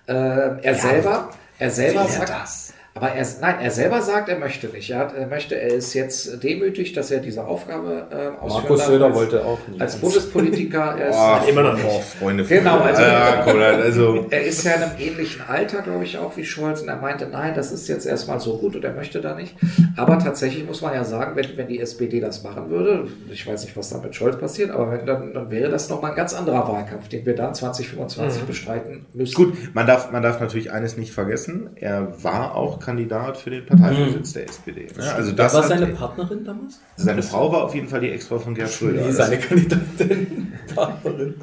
[0.06, 2.63] Äh, er ja, selber, er selber sagt, das?
[2.96, 4.88] Aber er, nein, er selber sagt, er möchte nicht.
[4.88, 8.86] Er, hat, er möchte, er ist jetzt demütig, dass er diese Aufgabe äh, ausführen Markus
[8.86, 9.80] Söder als, wollte auch nie.
[9.80, 10.96] Als Bundespolitiker.
[10.96, 12.04] Er ist oh, immer noch nicht.
[12.20, 16.36] Freunde, genau, also, ja, also, er ist ja in einem ähnlichen Alter, glaube ich, auch
[16.36, 16.82] wie Scholz.
[16.82, 19.56] Und er meinte, nein, das ist jetzt erstmal so gut und er möchte da nicht.
[19.96, 23.64] Aber tatsächlich muss man ja sagen, wenn, wenn die SPD das machen würde, ich weiß
[23.64, 26.32] nicht, was da mit Scholz passiert, aber wenn, dann, dann wäre das nochmal ein ganz
[26.32, 28.46] anderer Wahlkampf, den wir dann 2025 mhm.
[28.46, 29.34] bestreiten müssen.
[29.34, 31.70] Gut, man darf, man darf natürlich eines nicht vergessen.
[31.74, 34.34] Er war auch Kandidat für den Parteivorsitz mhm.
[34.34, 34.86] der SPD.
[34.98, 36.80] Ja, also das war seine Partnerin damals?
[36.96, 39.02] Seine Frau war auf jeden Fall die Ex-Frau von Gerd Schröder.
[39.02, 41.34] Nee, seine Kandidatin, Partnerin.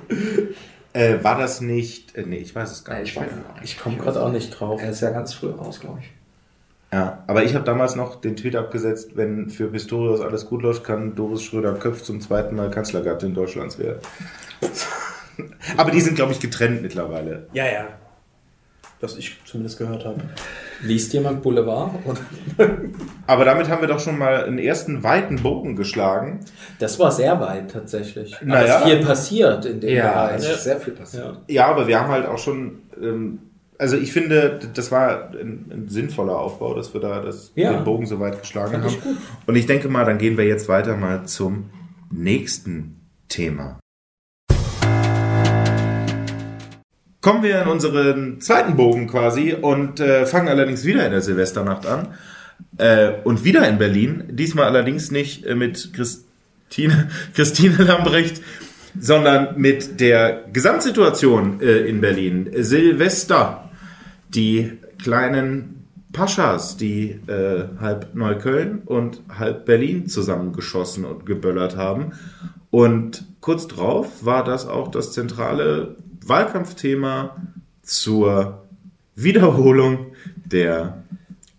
[0.94, 2.16] Äh, war das nicht.
[2.16, 3.18] Äh, nee, ich weiß es gar nicht.
[3.18, 4.82] Ich, ich komme gerade auch nicht drauf.
[4.82, 6.12] Er ist ja ganz früh raus, glaube ich.
[6.94, 10.84] Ja, aber ich habe damals noch den Tweet abgesetzt, wenn für Pistorius alles gut läuft,
[10.84, 14.00] kann Doris Schröder-Köpf zum zweiten Mal Kanzlergattin Deutschlands werden.
[15.78, 17.48] aber die sind, glaube ich, getrennt mittlerweile.
[17.54, 17.88] Ja, ja
[19.02, 20.22] was ich zumindest gehört habe.
[20.82, 21.92] Liest jemand Boulevard?
[23.28, 26.40] Aber damit haben wir doch schon mal einen ersten weiten Bogen geschlagen.
[26.80, 28.36] Das war sehr weit tatsächlich.
[28.44, 28.78] Naja.
[28.78, 30.48] Aber viel passiert in dem ja, Bereich.
[30.48, 31.38] Ja, sehr viel passiert.
[31.48, 31.68] Ja.
[31.68, 32.84] aber wir haben halt auch schon.
[33.02, 33.40] Ähm,
[33.78, 37.74] also ich finde, das war ein, ein, sinnvoller Aufbau, dass wir da das, ja.
[37.74, 38.96] den Bogen so weit geschlagen haben.
[39.48, 41.72] Und ich denke mal, dann gehen wir jetzt weiter mal zum
[42.12, 43.80] nächsten Thema.
[47.22, 51.86] Kommen wir in unseren zweiten Bogen quasi und äh, fangen allerdings wieder in der Silvesternacht
[51.86, 52.16] an.
[52.78, 54.24] Äh, und wieder in Berlin.
[54.32, 58.42] Diesmal allerdings nicht äh, mit Christine, Christine Lambrecht,
[59.00, 62.50] sondern mit der Gesamtsituation äh, in Berlin.
[62.58, 63.70] Silvester.
[64.30, 72.14] Die kleinen Paschas, die äh, halb Neukölln und halb Berlin zusammengeschossen und geböllert haben.
[72.72, 77.36] Und kurz drauf war das auch das zentrale Wahlkampfthema
[77.82, 78.68] zur
[79.16, 80.14] Wiederholung
[80.46, 81.04] der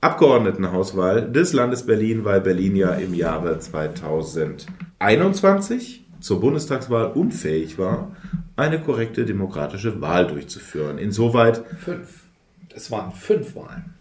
[0.00, 8.16] Abgeordnetenhauswahl des Landes Berlin, weil Berlin ja im Jahre 2021 zur Bundestagswahl unfähig war,
[8.56, 10.98] eine korrekte demokratische Wahl durchzuführen.
[10.98, 11.64] Insoweit.
[11.78, 12.22] Fünf.
[12.74, 13.94] Es waren fünf Wahlen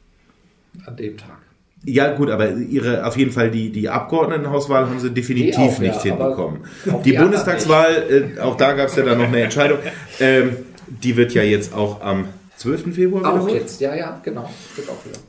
[0.85, 1.50] an dem Tag.
[1.83, 6.05] Ja, gut, aber ihre, auf jeden Fall die, die Abgeordnetenhauswahl haben sie definitiv auch, nicht
[6.05, 6.59] ja, hinbekommen.
[6.85, 9.79] Die, die Bundestagswahl, äh, auch da gab es ja dann noch eine Entscheidung,
[10.19, 12.25] ähm, die wird ja jetzt auch am
[12.61, 12.93] 12.
[12.93, 14.47] Februar Auch jetzt, ja, ja, genau.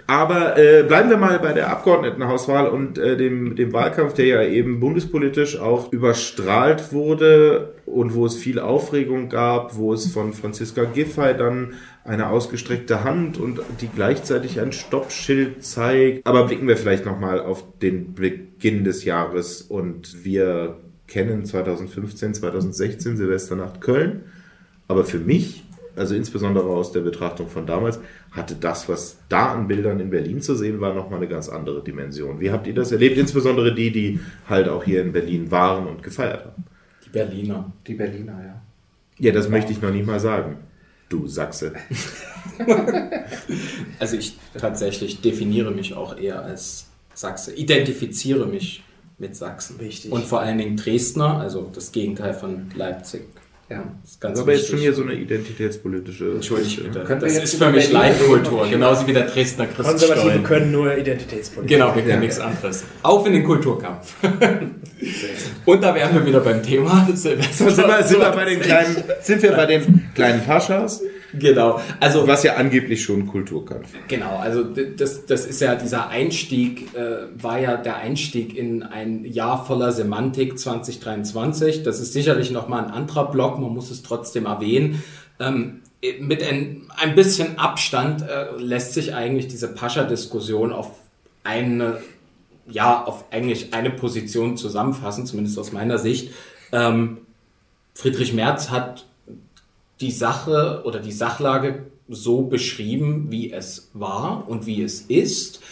[0.06, 4.42] Aber äh, bleiben wir mal bei der Abgeordnetenhauswahl und äh, dem, dem Wahlkampf, der ja
[4.42, 10.84] eben bundespolitisch auch überstrahlt wurde und wo es viel Aufregung gab, wo es von Franziska
[10.84, 11.72] Giffey dann
[12.04, 16.26] eine ausgestreckte Hand und die gleichzeitig ein Stoppschild zeigt.
[16.26, 23.16] Aber blicken wir vielleicht nochmal auf den Beginn des Jahres und wir kennen 2015, 2016
[23.16, 24.22] Silvesternacht Köln.
[24.88, 25.64] Aber für mich
[25.96, 30.40] also insbesondere aus der Betrachtung von damals, hatte das, was da an Bildern in Berlin
[30.40, 32.40] zu sehen war, nochmal eine ganz andere Dimension.
[32.40, 33.18] Wie habt ihr das erlebt?
[33.18, 36.64] Insbesondere die, die halt auch hier in Berlin waren und gefeiert haben.
[37.04, 37.72] Die Berliner.
[37.86, 38.62] Die Berliner, ja.
[39.18, 39.52] Ja, das wow.
[39.52, 40.56] möchte ich noch nicht mal sagen.
[41.12, 41.74] Du Sachse.
[43.98, 48.82] also ich tatsächlich definiere mich auch eher als Sachse, identifiziere mich
[49.18, 49.78] mit Sachsen.
[49.78, 50.10] Wichtig.
[50.10, 53.28] Und vor allen Dingen Dresdner, also das Gegenteil von Leipzig
[53.72, 53.84] Ja.
[54.02, 56.24] Das ist ganz aber jetzt schon hier so eine identitätspolitische.
[56.24, 57.04] Bitte.
[57.04, 60.42] Können wir das ist für mich Leitkultur, genauso wie der Dresdner Konservative Christstollen.
[60.44, 61.78] können nur Identitätspolitik.
[61.78, 62.84] Genau, wir können nichts anderes.
[63.02, 64.14] Auf in den Kulturkampf.
[65.64, 67.08] Und da wären wir wieder beim Thema.
[67.14, 71.00] Silvester So, sind, wir, sind, wir bei den kleinen, sind wir bei den kleinen Paschas,
[71.34, 71.80] Genau.
[72.00, 73.88] Also was ja angeblich schon Kulturkampf.
[74.08, 79.24] Genau, also das, das ist ja dieser Einstieg, äh, war ja der Einstieg in ein
[79.24, 81.82] Jahr voller Semantik 2023.
[81.82, 85.02] Das ist sicherlich nochmal ein anderer Block, man muss es trotzdem erwähnen.
[85.40, 85.80] Ähm,
[86.20, 90.90] mit ein, ein bisschen Abstand äh, lässt sich eigentlich diese Pascha-Diskussion auf
[91.44, 92.02] eine,
[92.68, 96.32] ja, auf eigentlich eine Position zusammenfassen, zumindest aus meiner Sicht.
[96.72, 97.18] Ähm,
[97.94, 99.06] Friedrich Merz hat
[100.02, 105.62] die Sache oder die Sachlage so beschrieben, wie es war und wie es ist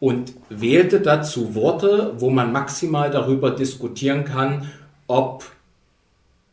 [0.00, 4.70] und wählte dazu Worte, wo man maximal darüber diskutieren kann,
[5.06, 5.44] ob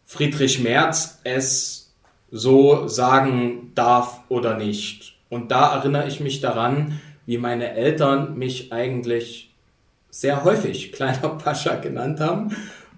[0.05, 1.93] Friedrich Merz es
[2.31, 5.15] so sagen darf oder nicht.
[5.29, 9.53] Und da erinnere ich mich daran, wie meine Eltern mich eigentlich
[10.09, 12.55] sehr häufig kleiner Pascha genannt haben,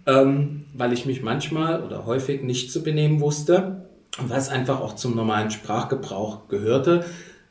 [0.08, 3.83] ähm, weil ich mich manchmal oder häufig nicht zu benehmen wusste
[4.30, 7.06] es einfach auch zum normalen Sprachgebrauch gehörte.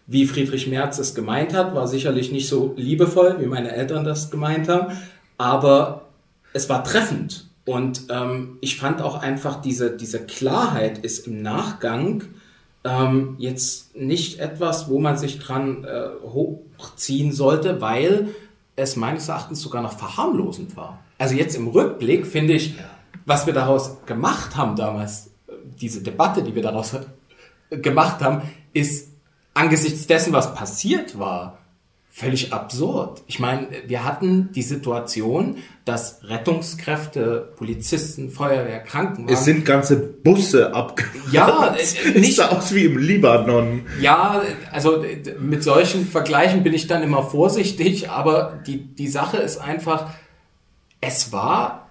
[0.06, 4.30] Wie Friedrich Merz es gemeint hat, war sicherlich nicht so liebevoll, wie meine Eltern das
[4.30, 4.96] gemeint haben,
[5.38, 6.08] aber
[6.52, 7.46] es war treffend.
[7.64, 12.24] Und ähm, ich fand auch einfach, diese, diese Klarheit ist im Nachgang
[12.84, 18.28] ähm, jetzt nicht etwas, wo man sich dran äh, hochziehen sollte, weil
[18.74, 20.98] es meines Erachtens sogar noch verharmlosend war.
[21.18, 22.74] Also jetzt im Rückblick finde ich,
[23.26, 25.31] was wir daraus gemacht haben damals,
[25.80, 26.94] diese Debatte, die wir daraus
[27.70, 29.08] gemacht haben, ist
[29.54, 31.58] angesichts dessen, was passiert war,
[32.14, 33.22] völlig absurd.
[33.26, 39.32] Ich meine, wir hatten die Situation, dass Rettungskräfte, Polizisten, Feuerwehr, Krankenwagen...
[39.32, 41.32] Es sind ganze Busse abgefahren.
[41.32, 43.86] Ja, äh, nicht- sah aus wie im Libanon.
[44.00, 45.02] Ja, also
[45.40, 50.10] mit solchen Vergleichen bin ich dann immer vorsichtig, aber die, die Sache ist einfach,
[51.00, 51.88] es war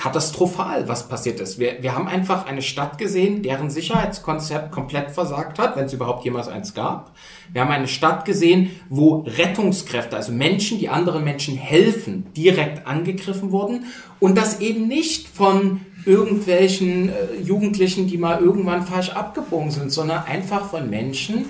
[0.00, 1.58] katastrophal, was passiert ist.
[1.58, 6.24] Wir, wir haben einfach eine Stadt gesehen, deren Sicherheitskonzept komplett versagt hat, wenn es überhaupt
[6.24, 7.14] jemals eins gab.
[7.52, 13.52] Wir haben eine Stadt gesehen, wo Rettungskräfte, also Menschen, die anderen Menschen helfen, direkt angegriffen
[13.52, 13.84] wurden
[14.20, 20.24] und das eben nicht von irgendwelchen äh, Jugendlichen, die mal irgendwann falsch abgebogen sind, sondern
[20.24, 21.44] einfach von Menschen,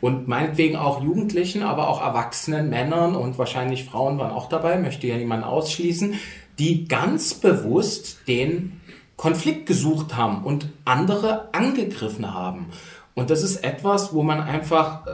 [0.00, 5.08] und meinetwegen auch Jugendlichen, aber auch erwachsenen Männern und wahrscheinlich Frauen waren auch dabei, möchte
[5.08, 6.14] ja niemand ausschließen,
[6.58, 8.80] die ganz bewusst den
[9.16, 12.66] Konflikt gesucht haben und andere angegriffen haben.
[13.14, 15.10] Und das ist etwas, wo man einfach äh,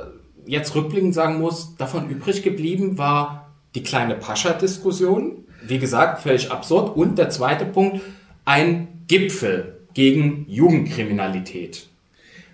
[0.46, 5.44] jetzt rückblickend sagen muss, davon übrig geblieben war die kleine Pascha-Diskussion.
[5.66, 6.96] Wie gesagt, völlig absurd.
[6.96, 8.02] Und der zweite Punkt,
[8.44, 11.88] ein Gipfel gegen Jugendkriminalität.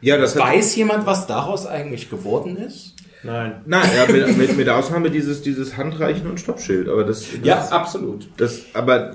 [0.00, 2.94] Ja, Weiß jemand, was daraus eigentlich geworden ist?
[3.22, 3.60] Nein.
[3.66, 6.88] Nein, ja, mit, mit, mit Ausnahme dieses, dieses Handreichen und Stoppschild.
[6.88, 8.28] Aber das, das absolut.
[8.38, 9.14] Das, aber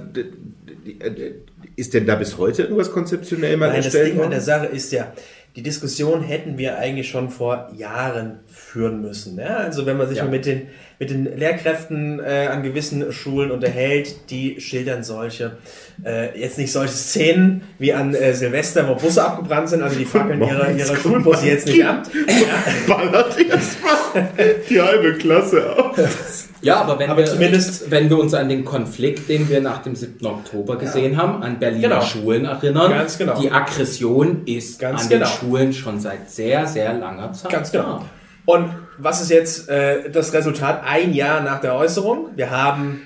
[1.76, 4.42] ist denn da bis heute irgendwas konzeptionell mal Nein, das Ding an der worden?
[4.42, 5.12] Sache ist ja,
[5.56, 9.40] die Diskussion hätten wir eigentlich schon vor Jahren führen müssen.
[9.40, 9.58] Ja?
[9.58, 10.26] Also wenn man sich Ja.
[10.26, 10.68] mal mit den,
[11.00, 15.58] mit den Lehrkräften äh, an gewissen Schulen unterhält, die schildern solche,
[16.06, 20.06] äh, jetzt nicht solche Szenen wie an äh, Silvester, wo Busse abgebrannt sind, also die
[20.06, 22.04] fackeln ihre, ihre Schulbusse jetzt nicht ab.
[22.88, 24.24] Ballert erstmal
[24.70, 26.48] die halbe Klasse aus.
[26.62, 29.84] Ja, aber wenn, Aber wir, zumindest- wenn wir uns an den Konflikt, den wir nach
[29.84, 30.26] dem 7.
[30.26, 32.02] Oktober gesehen haben, an Berliner Genau.
[32.02, 33.40] Schulen erinnern, Ganz genau.
[33.40, 35.26] die Aggression ist Ganz an genau.
[35.26, 37.52] den Schulen schon seit sehr, sehr langer Zeit.
[37.52, 37.84] Ganz genau.
[37.84, 38.06] da.
[38.46, 42.30] Und was ist jetzt äh, das Resultat ein Jahr nach der Äußerung?
[42.36, 43.02] Wir haben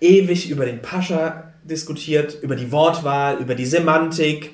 [0.00, 4.50] ewig über den Pascha diskutiert, über die Wortwahl, über die Semantik,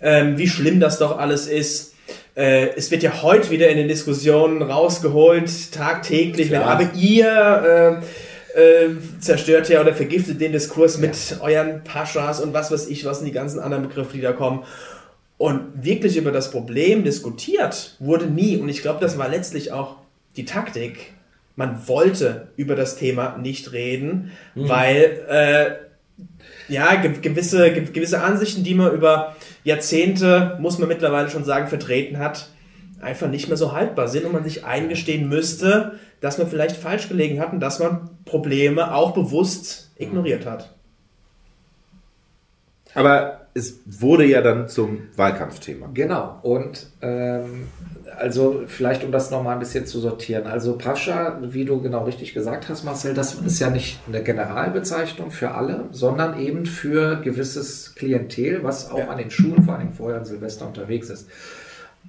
[0.00, 1.94] ähm, wie schlimm das doch alles ist.
[2.34, 8.02] Äh, es wird ja heute wieder in den Diskussionen rausgeholt, tagtäglich, wenn aber ihr
[8.54, 13.04] äh, äh, zerstört ja oder vergiftet den Diskurs mit euren Paschas und was weiß ich,
[13.04, 14.64] was sind die ganzen anderen Begriffe, die da kommen.
[15.42, 18.58] Und wirklich über das Problem diskutiert wurde nie.
[18.58, 19.96] Und ich glaube, das war letztlich auch
[20.36, 21.14] die Taktik.
[21.56, 28.62] Man wollte über das Thema nicht reden, weil äh, ja ge gewisse, ge gewisse Ansichten,
[28.62, 32.48] die man über Jahrzehnte, muss man mittlerweile schon sagen, vertreten hat,
[33.00, 37.08] einfach nicht mehr so haltbar sind und man sich eingestehen müsste, dass man vielleicht falsch
[37.08, 40.72] gelegen hat und dass man Probleme auch bewusst ignoriert hat.
[42.94, 45.90] Aber es wurde ja dann zum Wahlkampfthema.
[45.92, 46.38] Genau.
[46.42, 47.68] Und ähm,
[48.18, 50.46] also vielleicht, um das nochmal ein bisschen zu sortieren.
[50.46, 55.30] Also Pascha, wie du genau richtig gesagt hast, Marcel, das ist ja nicht eine Generalbezeichnung
[55.30, 59.08] für alle, sondern eben für gewisses Klientel, was auch Ja.
[59.08, 61.28] an den Schulen, vor allem vorher an Silvester unterwegs ist.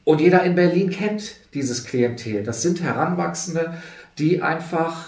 [0.06, 2.44] Und jeder in Berlin kennt dieses Klientel.
[2.44, 3.74] Das sind Heranwachsende,
[4.18, 5.06] die einfach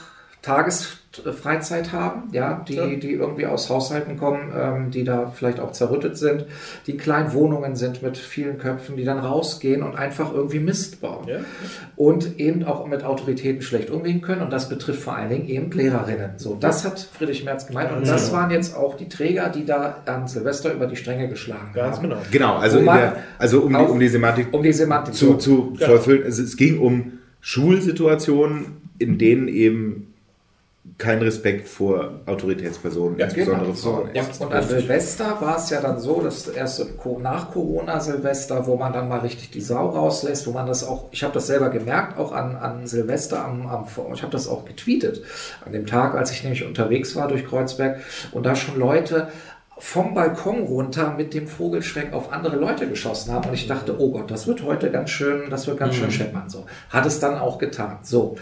[1.24, 2.88] Tagesfreizeit haben, ja, die, Ja.
[2.88, 6.46] die irgendwie aus Haushalten kommen, ähm, die da vielleicht auch zerrüttet sind,
[6.88, 11.02] die in kleinen Wohnungen sind mit vielen Köpfen, die dann rausgehen und einfach irgendwie Mist
[11.02, 11.28] bauen.
[11.28, 11.38] Ja.
[11.96, 14.42] Und eben auch mit Autoritäten schlecht umgehen können.
[14.42, 16.32] Und das betrifft vor allen Dingen eben Lehrerinnen.
[16.38, 17.92] So, das hat Friedrich Merz gemeint.
[17.96, 21.72] Und das waren jetzt auch die Träger, die da an Silvester über die Stränge geschlagen
[21.74, 22.10] Ganz haben.
[22.10, 22.22] genau.
[22.32, 25.88] Genau, also, der, also um, die, um die Semantik Um die Semantik zu, zu Ja.
[25.88, 26.24] verfüllen.
[26.24, 28.66] Also es ging um Schulsituationen,
[29.00, 30.14] in denen eben
[30.98, 33.76] kein Respekt vor Autoritätspersonen, Ja, insbesondere Genau.
[33.76, 34.10] Frauen.
[34.10, 36.88] Und, und an Silvester war es ja dann so, das erste
[37.22, 41.10] nach Corona Silvester, wo man dann mal richtig die Sau rauslässt, wo man das auch,
[41.12, 44.64] ich habe das selber gemerkt, auch an, an Silvester, am, am, ich habe das auch
[44.64, 45.22] getweetet,
[45.66, 48.00] an dem Tag, als ich nämlich unterwegs war durch Kreuzberg
[48.32, 49.28] und da schon Leute
[49.78, 53.50] vom Balkon runter mit dem Vogelschreck auf andere Leute geschossen haben.
[53.50, 56.50] Und ich dachte, oh Gott, das wird heute ganz schön, das wird ganz schön scheppern.
[56.50, 56.66] So.
[56.90, 57.98] Hat es dann auch getan.
[58.02, 58.38] So.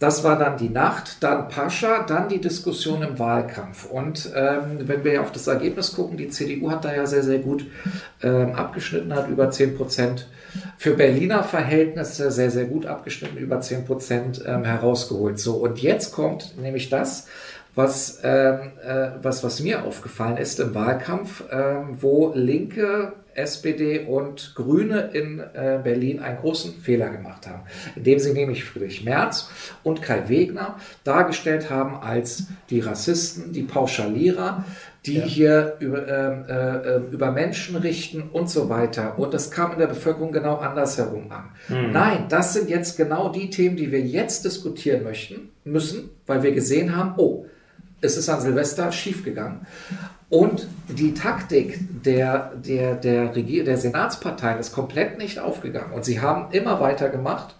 [0.00, 3.86] Das war dann die Nacht, dann Pascha, dann die Diskussion im Wahlkampf.
[3.86, 7.38] Und ähm, wenn wir auf das Ergebnis gucken, die CDU hat da ja sehr, sehr
[7.38, 7.66] gut
[8.22, 10.26] ähm, abgeschnitten, hat über 10 Prozent
[10.76, 15.38] für Berliner Verhältnisse sehr, sehr gut abgeschnitten, über 10 Prozent ähm, herausgeholt.
[15.38, 17.28] So, und jetzt kommt nämlich das,
[17.74, 24.54] was, ähm, äh, was, was mir aufgefallen ist im Wahlkampf, ähm, wo Linke, SPD und
[24.54, 27.62] Grüne in äh, Berlin einen großen Fehler gemacht haben,
[27.96, 29.50] indem sie nämlich Friedrich Merz
[29.82, 34.64] und Kai Wegner dargestellt haben als die Rassisten, die Pauschalierer,
[35.06, 39.18] die hier über, ähm, äh, äh, über Menschen richten und so weiter.
[39.18, 41.50] Und das kam in der Bevölkerung genau andersherum an.
[41.92, 46.52] Nein, das sind jetzt genau die Themen, die wir jetzt diskutieren möchten, müssen, weil wir
[46.52, 47.44] gesehen haben, oh,
[48.00, 49.66] es ist an Silvester schiefgegangen.
[50.34, 55.92] Und die Taktik der, der, der, Regier der Senatsparteien ist komplett nicht aufgegangen.
[55.92, 57.54] Und sie haben immer weiter gemacht.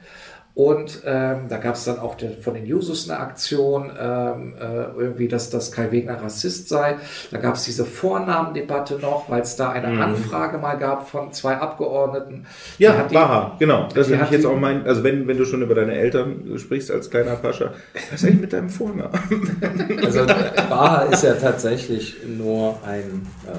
[0.54, 4.84] Und ähm, da gab es dann auch den, von den Jusos eine Aktion, ähm, äh,
[4.96, 6.94] irgendwie, dass das Kai Wegner Rassist sei.
[7.32, 11.56] Da gab es diese Vornamendebatte noch, weil es da eine Anfrage mal gab von zwei
[11.56, 12.46] Abgeordneten.
[12.78, 13.88] Ja, Baha, genau.
[13.94, 16.92] Das ist hat jetzt auch mein, also wenn, wenn du schon über deine Eltern sprichst
[16.92, 17.72] als kleiner Pascha,
[18.10, 19.10] was ist eigentlich mit deinem Vornamen?
[20.04, 23.56] Also Baha ist ja tatsächlich nur ein äh,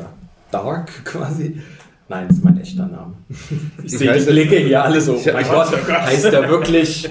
[0.52, 1.62] Dark quasi.
[2.08, 3.14] Nein, das ist mein echter Name.
[3.84, 5.16] Ich sehe die Blicke hier alle so.
[5.16, 7.10] Ich- mein Gott, heißt er wirklich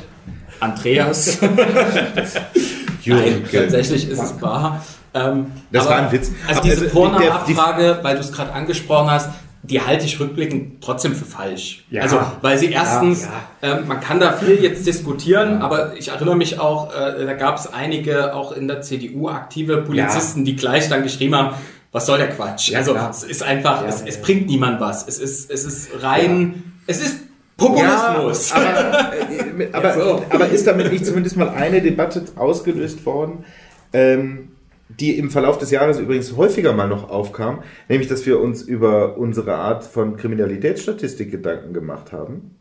[0.61, 1.39] Andreas?
[3.07, 4.83] Nein, tatsächlich ist es Baha.
[5.13, 6.31] Ähm, Das aber- war ein Witz.
[6.49, 9.31] Also Aber diese Vornamenabfrage, weil du es gerade angesprochen hast,
[9.63, 11.85] die halte ich rückblickend trotzdem für falsch.
[11.91, 12.03] Ja.
[12.03, 13.25] Also, weil sie erstens,
[13.63, 17.33] Ja, ähm, man kann da viel jetzt diskutieren, aber ich erinnere mich auch, äh, da
[17.33, 21.55] gab es einige auch in der CDU aktive Polizisten, die gleich dann geschrieben haben,
[21.95, 22.71] was soll der Quatsch?
[22.71, 23.11] Ja, also klar.
[23.11, 25.07] es ist einfach, Ja, es, es bringt niemand was.
[25.07, 27.21] Es ist, es ist rein, es ist
[27.57, 28.53] Populismus.
[28.53, 29.13] Aber,
[29.61, 30.23] äh, aber, So.
[30.29, 33.45] aber ist damit nicht zumindest mal eine Debatte ausgelöst worden,
[33.93, 34.49] ähm,
[34.89, 39.17] die im Verlauf des Jahres übrigens häufiger mal noch aufkam, nämlich dass wir uns über
[39.17, 42.57] unsere Art von Kriminalitätsstatistik Gedanken gemacht haben.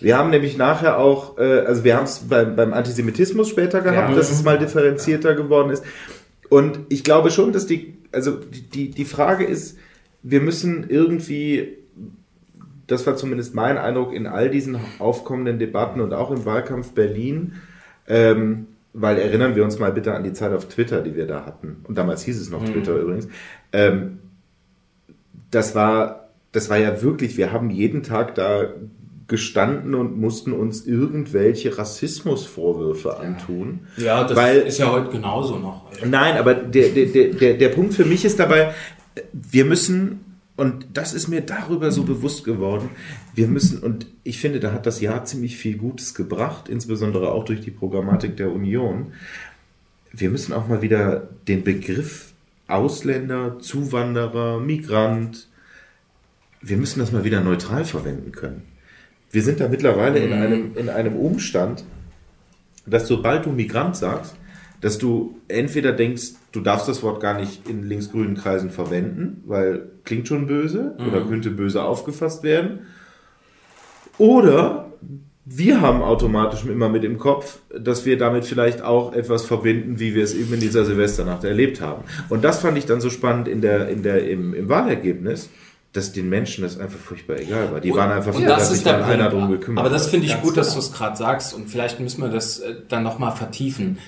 [0.00, 4.10] Wir haben nämlich nachher auch, äh, also wir haben es beim, beim Antisemitismus später gehabt,
[4.10, 4.16] Ja.
[4.16, 5.84] dass es mal differenzierter geworden ist.
[6.48, 8.38] Und ich glaube schon, dass die, also
[8.74, 9.78] die, die, Frage ist,
[10.22, 11.78] wir müssen irgendwie
[12.88, 17.52] das war zumindest mein Eindruck in all diesen aufkommenden Debatten und auch im Wahlkampf Berlin,
[18.08, 21.44] ähm, weil erinnern wir uns mal bitte an die Zeit auf Twitter, die wir da
[21.44, 21.84] hatten.
[21.84, 23.28] Und damals hieß es noch Twitter übrigens.
[23.72, 24.18] Ähm,
[25.50, 28.72] das war, das war ja wirklich, wir haben jeden Tag da
[29.28, 33.80] gestanden und mussten uns irgendwelche Rassismusvorwürfe antun.
[33.96, 35.84] ja, das Weil- ist ja heute genauso noch.
[36.04, 38.72] Nein, aber der, der, der, der, der Punkt für mich ist dabei,
[39.32, 40.20] wir müssen,
[40.56, 42.88] und das ist mir darüber so bewusst geworden,
[43.34, 47.44] wir müssen, und ich finde, da hat das Jahr ziemlich viel Gutes gebracht, insbesondere auch
[47.44, 49.12] durch die Programmatik der Union.
[50.12, 52.32] Wir müssen auch mal wieder den Begriff
[52.66, 55.48] Ausländer, Zuwanderer, Migrant,
[56.60, 58.62] wir müssen das mal wieder neutral verwenden können.
[59.30, 61.84] Wir sind da mittlerweile in einem, in einem Umstand,
[62.86, 64.34] dass sobald du Migrant sagst,
[64.80, 69.90] dass du entweder denkst, du darfst das Wort gar nicht in linksgrünen Kreisen verwenden, weil
[70.04, 72.86] klingt schon böse oder könnte böse aufgefasst werden.
[74.18, 74.92] Oder
[75.44, 80.14] wir haben automatisch immer mit im Kopf, dass wir damit vielleicht auch etwas verbinden, wie
[80.14, 82.04] wir es eben in dieser Silvesternacht erlebt haben.
[82.28, 85.48] Und das fand ich dann so spannend in der, in der, im, im Wahlergebnis,
[85.92, 87.80] dass den Menschen das einfach furchtbar egal war.
[87.80, 90.08] Die Und- waren einfach und froh, das dass sich dann einer drum gekümmert Aber das
[90.08, 93.02] finde ich gut, dass du es gerade sagst und vielleicht müssen wir das äh, dann
[93.02, 93.98] nochmal vertiefen.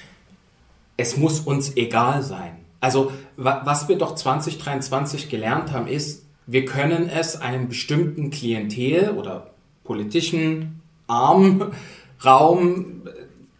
[0.97, 2.53] Es muss uns egal sein.
[2.81, 9.11] Also wa was wir doch 2023 gelernt haben, ist, wir können es einem bestimmten Klientel
[9.17, 9.51] oder
[9.85, 11.73] politischen Arm,
[12.25, 13.11] Raum, äh,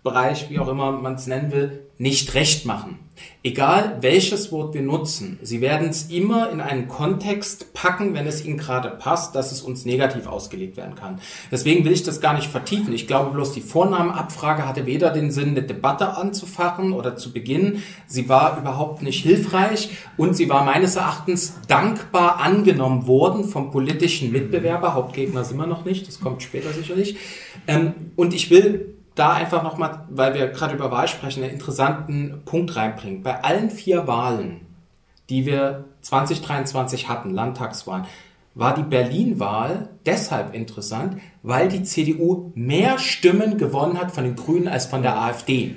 [0.03, 2.99] Bereich, wie auch immer man es nennen will, nicht recht machen.
[3.43, 8.43] Egal welches Wort wir nutzen, sie werden es immer in einen Kontext packen, wenn es
[8.43, 11.21] ihnen gerade passt, dass es uns negativ ausgelegt werden kann.
[11.51, 12.95] Deswegen will ich das gar nicht vertiefen.
[12.95, 17.83] Ich glaube bloß, die Vornamenabfrage hatte weder den Sinn, eine Debatte anzufachen oder zu beginnen.
[18.07, 24.33] Sie war überhaupt nicht hilfreich und sie war meines Erachtens dankbar angenommen worden vom politischen
[24.33, 24.95] Mitbewerber.
[24.95, 27.17] Hauptgegner sind wir noch nicht, das kommt später sicherlich.
[27.67, 32.43] Ähm, und ich will da einfach nochmal, weil wir gerade über Wahl sprechen, einen interessanten
[32.45, 33.23] Punkt reinbringen.
[33.23, 34.67] Bei allen vier Wahlen,
[35.29, 38.07] die wir 2023 hatten, Landtagswahlen,
[38.55, 44.69] war die Berlin-Wahl deshalb interessant, weil die CDU mehr Stimmen gewonnen hat von den Grünen
[44.69, 45.77] als von der AfD.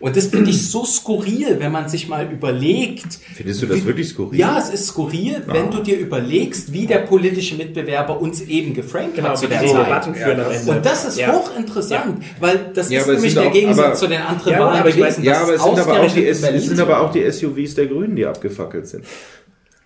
[0.00, 3.18] Und das finde ich so skurril, wenn man sich mal überlegt.
[3.34, 4.38] Findest du das wirklich skurril?
[4.38, 9.14] Ja, es ist skurril, wenn du dir überlegst, wie der politische Mitbewerber uns eben geframed
[9.14, 9.86] Genau, hat wie zu der die Zeit.
[9.86, 10.70] Debatten führen am Ende.
[10.72, 11.32] Und das ist Ja.
[11.32, 14.80] hochinteressant, weil das Ja, ist nämlich der auch- Gegensatz aber- zu den anderen Ja, Wahlen
[14.80, 15.24] aber ich gewesen.
[15.24, 18.16] Ja, aber es sind aber, auch die, es sind aber auch die SUVs der Grünen,
[18.16, 19.04] die abgefackelt sind.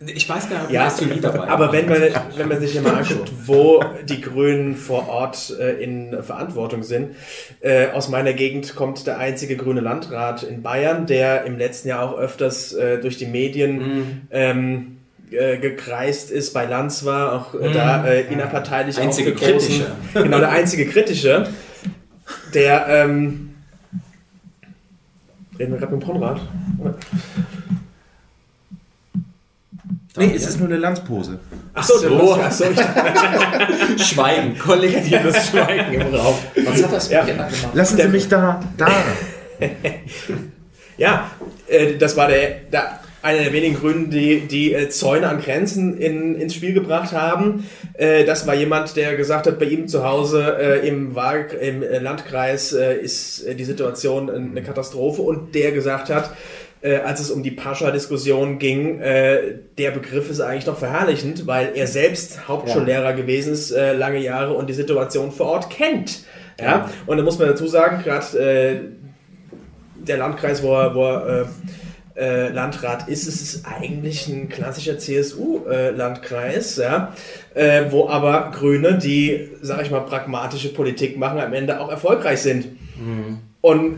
[0.06, 2.00] Ich weiß gar nicht, ob Ja, ja, SUV dabei aber wenn man,
[2.36, 7.16] wenn man sich immer anguckt, wo die Grünen vor Ort äh, in Verantwortung sind,
[7.60, 12.02] äh, aus meiner Gegend kommt der einzige grüne Landrat in Bayern, der im letzten Jahr
[12.02, 14.20] auch öfters äh, durch die Medien Mhm.
[14.30, 14.86] ähm,
[15.30, 19.02] äh, gekreist ist, bei Lanz war, auch äh, da äh, innerparteilich Mhm.
[19.04, 19.86] Einzige kritische.
[20.14, 21.48] Genau, der einzige kritische,
[22.54, 23.48] der ähm,
[25.58, 26.40] Reden wir gerade mit Konrad?
[30.16, 31.38] Nee, es ist nur eine Landspose.
[31.72, 32.38] Ach so, so.
[32.38, 32.64] ach so
[33.96, 36.34] Schweigen, kollektives Schweigen im Raum.
[36.66, 37.24] Was hat das Ja.
[37.24, 37.52] Gemacht?
[37.72, 38.88] Lassen Sie mich da, da.
[40.98, 41.30] Ja,
[41.68, 45.96] äh, das war der, der einer der wenigen Grünen, die die äh, Zäune an Grenzen
[45.96, 47.66] in, ins Spiel gebracht haben.
[47.94, 51.82] Äh, das war jemand, der gesagt hat, bei ihm zu Hause äh, im, Wahl, im
[51.82, 56.30] äh, Landkreis äh, ist äh, die Situation eine Katastrophe und der gesagt hat,
[56.82, 61.70] äh, als es um die Pascha-Diskussion ging, äh, der Begriff ist eigentlich noch verherrlichend, weil
[61.74, 66.24] er selbst Hauptschullehrer gewesen ist, äh, lange Jahre und die Situation vor Ort kennt.
[66.60, 68.80] Ja, und da muss man dazu sagen, gerade äh,
[69.96, 71.48] der Landkreis, wo er, wo er
[72.16, 77.14] äh, äh, Landrat ist, es ist eigentlich ein klassischer CSU-Landkreis, ja,
[77.90, 82.66] wo aber Grüne, die, sag ich mal, pragmatische Politik machen, am Ende auch erfolgreich sind.
[83.62, 83.96] Und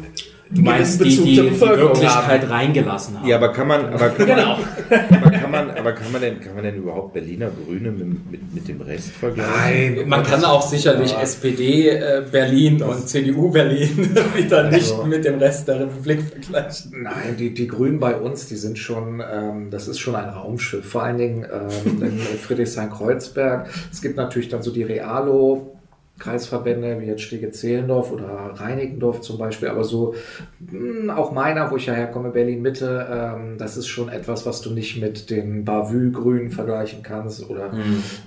[0.51, 3.27] Du meinst, die, die, die Wirklichkeit reingelassen haben.
[3.27, 4.57] Ja, aber kann man, aber kann Genau.
[4.59, 8.31] man, aber kann man, aber kann man denn, kann man denn überhaupt Berliner Grüne mit,
[8.31, 10.07] mit, mit dem Rest vergleichen?
[10.09, 13.97] Man kann auch sicherlich SPD äh, Berlin und CDU Berlin
[14.37, 17.03] wieder nicht Also- mit dem Rest der Republik vergleichen.
[17.03, 20.85] Nein, die, die Grünen bei uns, die sind schon, ähm, das ist schon ein Raumschiff.
[20.89, 23.69] Vor allen Dingen ähm, in Friedrichshain-Kreuzberg.
[23.91, 25.74] Es gibt natürlich dann so die Realo.
[26.19, 30.15] Kreisverbände wie jetzt Stege-Zehlendorf oder Reinickendorf zum Beispiel, aber so
[30.61, 34.71] mh, auch meiner, wo ich ja herkomme, Berlin-Mitte, ähm, das ist schon etwas, was du
[34.71, 37.73] nicht mit den Bavü-Grünen vergleichen kannst oder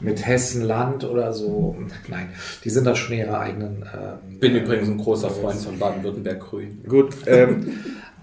[0.01, 1.77] mit Hessen-Land oder so.
[2.09, 2.29] Nein,
[2.65, 3.85] die sind da schon ihre eigenen.
[3.93, 6.81] Ähm, Bin übrigens ein großer Freund von Baden-Württemberg Grün.
[6.87, 7.69] Gut, ähm,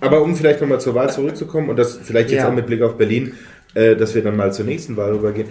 [0.01, 2.49] aber um vielleicht nochmal zur Wahl zurückzukommen und das vielleicht jetzt Ja.
[2.51, 3.33] auch mit Blick auf Berlin,
[3.75, 5.49] äh, dass wir dann mal zur nächsten Wahl rübergehen.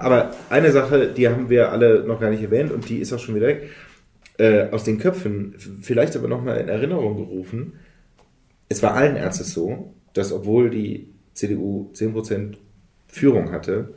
[0.00, 3.18] Aber eine Sache, die haben wir alle noch gar nicht erwähnt und die ist auch
[3.18, 3.70] schon wieder weg,
[4.38, 7.74] äh, aus den Köpfen, vielleicht aber nochmal in Erinnerung gerufen.
[8.68, 12.56] Es war allen Ernstes so, dass obwohl die CDU 10%
[13.08, 13.94] Führung hatte,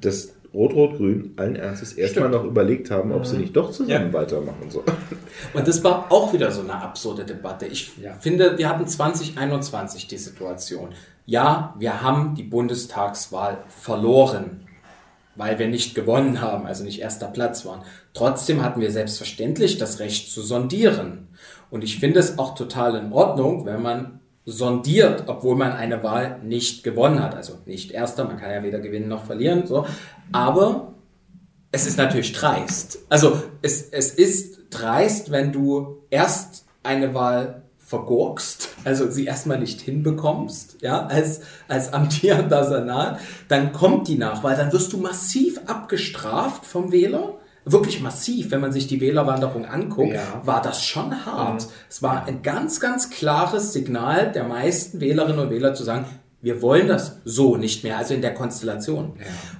[0.00, 4.86] dass Rot-Rot-Grün allen Ernstes erstmal noch überlegt haben, ob sie nicht doch zusammen weitermachen sollen.
[5.54, 7.66] Und das war auch wieder so eine absurde Debatte.
[7.66, 8.14] Ich Ja.
[8.14, 10.90] finde, wir hatten 2021 die Situation.
[11.26, 14.62] Ja, wir haben die Bundestagswahl verloren,
[15.38, 17.82] weil wir nicht gewonnen haben, also nicht erster Platz waren.
[18.12, 21.28] Trotzdem hatten wir selbstverständlich das Recht zu sondieren.
[21.70, 26.40] Und ich finde es auch total in Ordnung, wenn man sondiert, obwohl man eine Wahl
[26.42, 27.36] nicht gewonnen hat.
[27.36, 29.86] Also nicht erster, man kann ja weder gewinnen noch verlieren, so.
[30.32, 30.94] Aber
[31.70, 32.98] es ist natürlich dreist.
[33.08, 39.80] Also es, es ist dreist, wenn du erst eine Wahl vergurkst, also sie erstmal nicht
[39.80, 43.18] hinbekommst, ja, als, als amtierender Senat,
[43.48, 47.34] dann kommt die Nachwahl, dann wirst du massiv abgestraft vom Wähler.
[47.64, 50.20] Wirklich massiv, wenn man sich die Wählerwanderung anguckt, Ja.
[50.44, 51.66] war das schon hart.
[51.88, 56.04] Es war ein ganz, ganz klares Signal der meisten Wählerinnen und Wähler zu sagen,
[56.40, 59.14] wir wollen das so nicht mehr, also in der Konstellation.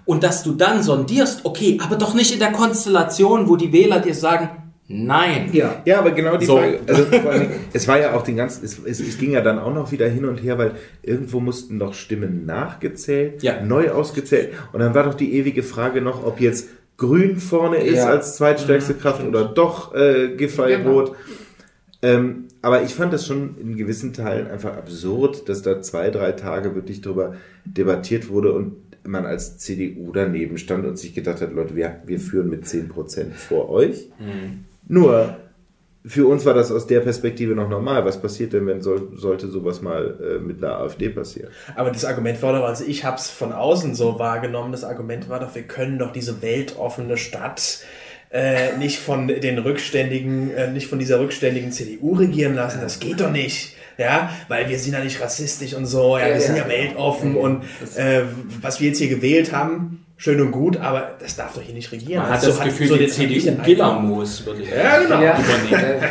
[0.04, 4.00] Und dass du dann sondierst, okay, aber doch nicht in der Konstellation, wo die Wähler
[4.00, 4.50] dir sagen,
[4.88, 5.50] nein.
[5.52, 5.82] Ja.
[5.84, 6.56] Ja, aber genau die So.
[6.56, 6.80] Frage.
[6.86, 9.72] Also Dingen, es war ja auch den ganzen, es, es, es ging ja dann auch
[9.72, 10.72] noch wieder hin und her, weil
[11.02, 13.62] irgendwo mussten noch Stimmen nachgezählt, Ja.
[13.62, 14.52] neu ausgezählt.
[14.72, 18.06] Und dann war doch die ewige Frage noch, ob jetzt Grün vorne ist Ja.
[18.08, 21.14] als zweitstärkste Kraft oder doch äh, Giffey Genau.
[22.02, 26.32] Ähm, aber ich fand das schon in gewissen Teilen einfach absurd, dass da zwei, drei
[26.32, 27.34] Tage wirklich drüber
[27.64, 28.74] debattiert wurde und
[29.04, 33.32] man als CDU daneben stand und sich gedacht hat, Leute, wir, wir führen mit 10%
[33.34, 34.08] vor euch.
[34.88, 35.36] Nur,
[36.04, 38.04] für uns war das aus der Perspektive noch normal.
[38.04, 41.50] Was passiert denn, wenn soll, sollte sowas mal äh, mit einer AfD passieren?
[41.76, 45.28] Aber das Argument war doch, also ich habe es von außen so wahrgenommen, das Argument
[45.28, 47.80] war doch, wir können doch diese weltoffene Stadt
[48.30, 52.80] äh, nicht von den rückständigen, äh, nicht von dieser rückständigen CDU regieren lassen.
[52.80, 53.74] Das geht doch nicht.
[53.96, 56.62] Ja, weil wir sind ja nicht rassistisch und so, ja, Ja, wir sind ja.
[56.62, 57.64] ja weltoffen und
[57.96, 58.22] äh,
[58.60, 61.90] was wir jetzt hier gewählt haben, schön und gut, aber das darf doch hier nicht
[61.90, 62.20] regieren.
[62.22, 63.62] Man hat Also das Gefühl, so die CDU.
[63.62, 65.22] Gillermoos würde ich Ja, genau.
[65.22, 65.38] Ja.
[65.38, 66.02] übernehmen.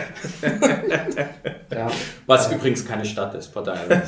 [1.69, 1.91] Ja.
[2.25, 4.01] Was übrigens keine Stadt ist, von daher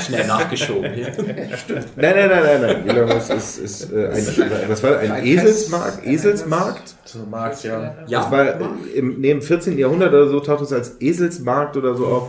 [0.00, 1.08] schnell nachgeschoben hier.
[1.18, 2.84] Nein, nein, nein, nein, nein.
[2.86, 4.26] Wilhelmus ist, ist äh, ein,
[4.68, 5.10] was war das?
[5.10, 6.06] ein Eselsmarkt?
[6.06, 6.94] Eselsmarkt?
[7.04, 7.94] So Markt, ja.
[8.00, 9.76] Das Ja, war äh, im, im 14.
[9.76, 12.28] Jahrhundert oder so taucht es als Eselsmarkt oder so auf.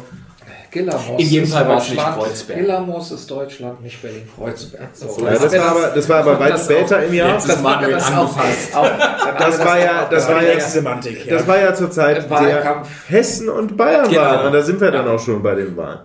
[0.72, 2.02] Gillermoos In jedem Fall war es nicht.
[2.02, 2.60] Kreuzberg.
[2.60, 4.88] Gillermoos ist Deutschland, nicht Berlin-Kreuzberg.
[4.94, 7.34] So, Ja, das, war aber, das war aber weit später im Jahr.
[7.34, 8.76] Jetzt das war das auch, angefasst.
[8.76, 11.26] auch, Das war ja- das war ja- Semantik.
[11.26, 11.38] Ja.
[11.38, 14.22] Das war ja zur Zeit der Hessen und Bayern Genau.
[14.22, 14.48] waren.
[14.48, 16.00] Und da sind wir dann auch schon bei den Wahlen.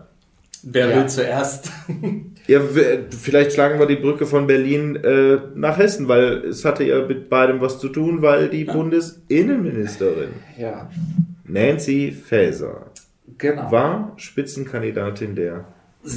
[0.65, 0.97] Wer Ja.
[0.97, 1.71] will zuerst?
[2.49, 2.61] Ja,
[3.11, 7.29] vielleicht schlagen wir die Brücke von Berlin äh, nach Hessen, weil es hatte ja mit
[7.29, 10.89] beidem was zu tun, weil die Bundesinnenministerin Ja,
[11.45, 12.87] Nancy Faeser
[13.39, 13.71] genau.
[13.71, 15.65] war Spitzenkandidatin der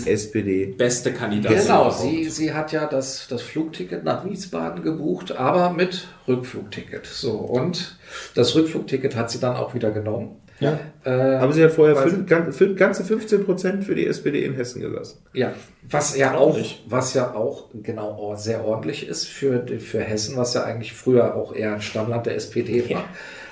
[0.05, 0.68] SPD.
[0.78, 1.51] Beste Kandidat.
[1.51, 1.99] Genau, überhaupt.
[2.01, 7.07] sie, sie hat ja das, das Flugticket nach Wiesbaden gebucht, aber mit Rückflugticket.
[7.07, 7.97] So, und
[8.36, 10.36] das Rückflugticket hat sie dann auch wieder genommen.
[10.60, 10.78] Ja.
[11.05, 14.43] Äh, Aber sie hat vorher Weil- fün- gan- fün- ganze 15 Prozent für die SPD
[14.43, 15.20] in Hessen gelassen.
[15.32, 15.53] Ja,
[15.89, 20.66] was ja auch, was ja auch genau sehr ordentlich ist für, für Hessen, was ja
[20.66, 23.05] eigentlich früher auch eher ein Stammland der SPD war.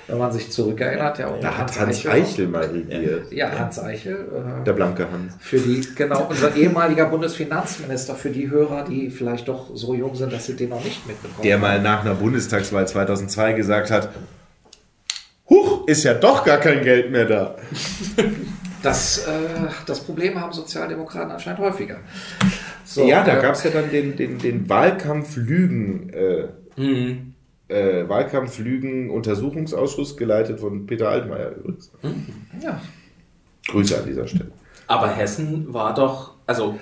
[0.08, 3.30] Wenn man sich zurückerinnert, ja, Da hat Hans Eichel mal regiert.
[3.30, 4.14] Ja, Hans Eichel.
[4.60, 5.34] Äh, Der blanke Hans.
[5.38, 10.32] für die, genau, unser ehemaliger Bundesfinanzminister, für die Hörer, die vielleicht doch so jung sind,
[10.32, 14.08] dass sie den noch nicht mitbekommen Der mal nach einer Bundestagswahl 2002 gesagt hat,
[15.50, 17.56] Huch, ist ja doch gar kein Geld mehr da.
[18.80, 19.30] Das, äh,
[19.86, 21.96] das Problem haben Sozialdemokraten anscheinend häufiger.
[22.84, 27.27] So, ja, da äh, gab es ja dann den, den, den Wahlkampf-Lügen, äh, Mhm.
[27.68, 31.92] Äh, Wahlkampf-Lügen-Untersuchungsausschuss geleitet von Peter Altmaier übrigens.
[32.62, 32.80] Ja,
[33.68, 34.50] Grüße an dieser Stelle.
[34.86, 36.78] Aber Hessen war doch, also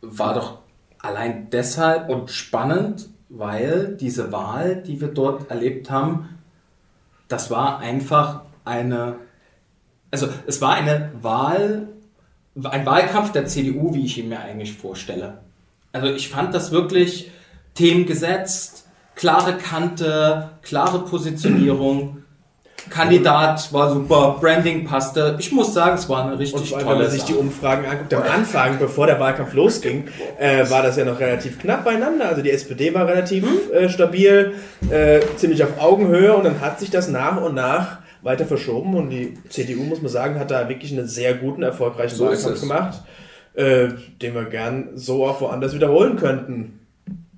[0.00, 0.58] war doch
[0.98, 6.38] allein deshalb und spannend, weil diese Wahl, die wir dort erlebt haben,
[7.28, 9.16] das war einfach eine,
[10.10, 11.88] also es war eine Wahl,
[12.62, 15.38] ein Wahlkampf der CDU, wie ich ihn mir eigentlich vorstelle.
[15.92, 17.30] Also ich fand das wirklich
[17.74, 18.81] Themen gesetzt,
[19.22, 22.24] klare Kante, klare Positionierung.
[22.90, 25.36] Kandidat war super, Branding passte.
[25.38, 27.34] Ich muss sagen, es war eine Und richtig vor allem, wenn tolle man sich die.
[27.34, 30.08] Umfragen anguckt, am Anfang, bevor der Wahlkampf losging,
[30.40, 32.30] äh, war das ja noch relativ knapp beieinander.
[32.30, 34.54] Also die SPD war relativ äh, stabil,
[34.90, 39.10] äh, ziemlich auf Augenhöhe und dann hat sich das nach und nach weiter verschoben und
[39.10, 43.02] die CDU, muss man sagen, hat da wirklich einen sehr guten, erfolgreichen So Wahlkampf gemacht,
[43.54, 46.80] äh, den wir gern so auch woanders wiederholen könnten.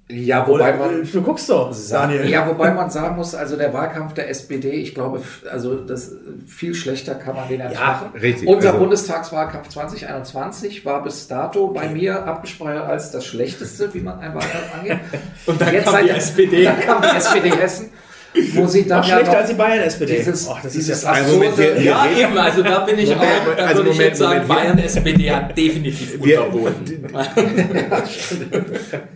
[0.08, 1.08] Ja wobei man.
[1.10, 2.28] du guckst doch, Daniel.
[2.28, 6.12] Ja, wobei man sagen muss, also der Wahlkampf der SPD, ich glaube, also das
[6.46, 8.10] viel schlechter kann man den ja nicht Ja, machen.
[8.20, 8.46] richtig.
[8.48, 14.18] Unser Also- Bundestagswahlkampf 2021 war bis dato bei mir abgespeichert als das schlechteste, wie man
[14.20, 14.98] einen Wahlkampf angeht.
[15.46, 16.64] Und dann Jetzt kam seit- die SPD.
[16.64, 17.90] Dann kam die SPD Hessen,
[18.54, 20.16] wo sie dann Noch ja schlechter als die Bayern-SPD.
[20.18, 22.84] dieses, Och, das ist dieses ja Also Moment, wir- absurde, wir- Ja, eben, also da
[22.84, 23.20] bin ich auch,
[23.56, 26.84] da also würde ich Moment, jetzt sagen, Moment, wir- Bayern SPD hat definitiv unterboten.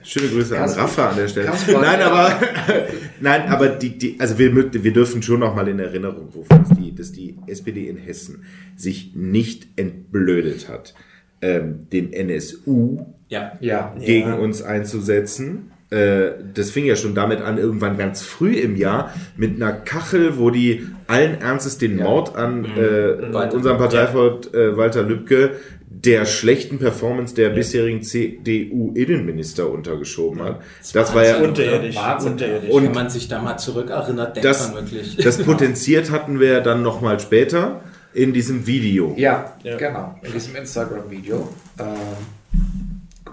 [0.02, 1.50] Schöne Grüße an Rafa an der Stelle.
[1.66, 2.06] Nein, ja.
[2.10, 2.40] aber,
[3.20, 6.76] nein, aber die, die, also wir, wir dürfen schon noch mal in Erinnerung rufen, dass
[6.78, 8.44] die, dass die SPD in Hessen
[8.76, 10.94] sich nicht entblödet hat,
[11.42, 13.52] ähm, den NSU Ja.
[13.60, 15.72] ja, gegen uns einzusetzen.
[15.90, 20.36] Äh, Das fing ja schon damit an, irgendwann ganz früh im Jahr, mit einer Kachel,
[20.38, 23.96] wo die allen Ernstes den Mord an äh, Walter unserem Lübcke.
[23.96, 25.50] Parteivogt äh, Walter Lübcke
[25.90, 30.60] der schlechten Performance der bisherigen CDU-Innenminister untergeschoben hat.
[30.92, 31.96] Das war ja, Unterirdisch.
[31.96, 32.32] Wahnsinn.
[32.32, 32.70] Unterirdisch.
[32.70, 35.16] Und- Wenn man sich da mal zurückerinnert, denkt das, man wirklich.
[35.16, 37.80] das potenziert hatten wir dann nochmal später
[38.14, 39.14] in diesem Video.
[39.16, 39.76] Ja, Ja.
[39.76, 40.14] genau.
[40.22, 41.48] In diesem Instagram-Video.
[41.78, 41.86] Ähm,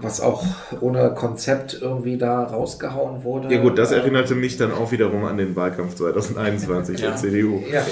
[0.02, 0.44] was auch
[0.80, 3.52] ohne Konzept irgendwie da rausgehauen wurde.
[3.54, 7.16] Ja gut, das Ähm, erinnerte mich dann auch wiederum an den Wahlkampf 2021 der Ja.
[7.16, 7.60] CDU.
[7.72, 7.82] Ja,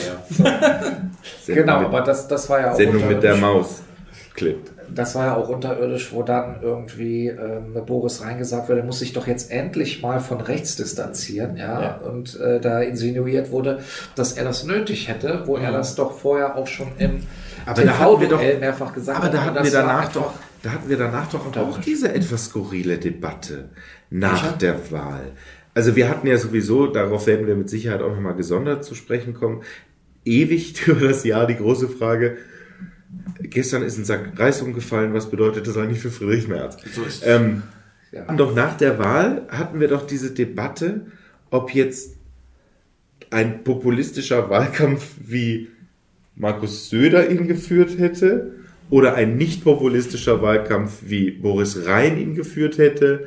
[1.42, 3.36] Sendung genau, mit, aber das, das war ja auch Sendung mit der.
[3.36, 3.82] Maus.
[4.34, 4.58] Clip.
[4.92, 9.12] Das war ja auch unterirdisch, wo dann irgendwie ähm, Boris reingesagt wurde, er muss sich
[9.12, 11.94] doch jetzt endlich mal von rechts distanzieren, ja, Ja.
[12.04, 13.78] und äh, da insinuiert wurde,
[14.16, 15.74] dass er das nötig hätte, wo er Mhm.
[15.74, 17.20] das doch vorher auch schon im
[17.64, 19.54] Aber da hatten wir doch- TV-Duell mehrfach gesagt Aber da hat.
[19.54, 20.32] hatten wir danach doch,
[20.64, 21.84] da hatten wir danach doch auch Unterirdisch.
[21.84, 23.70] diese etwas skurrile Debatte
[24.10, 24.58] nach Welche?
[24.58, 25.32] der Wahl.
[25.74, 29.34] Also wir hatten ja sowieso, darauf werden wir mit Sicherheit auch nochmal gesondert zu sprechen
[29.34, 29.62] kommen,
[30.24, 32.38] ewig über das Jahr die große Frage,
[33.42, 36.76] gestern ist ein Sack Reis umgefallen, was bedeutet das eigentlich für Friedrich Merz?
[36.94, 37.28] So ist es.
[37.28, 37.62] Ähm,
[38.12, 38.32] Ja.
[38.34, 41.06] doch nach der Wahl hatten wir doch diese Debatte,
[41.50, 42.16] ob jetzt
[43.30, 45.68] ein populistischer Wahlkampf wie
[46.36, 48.52] Markus Söder ihn geführt hätte
[48.94, 53.26] oder ein nicht populistischer Wahlkampf wie Boris Rhein ihn geführt hätte.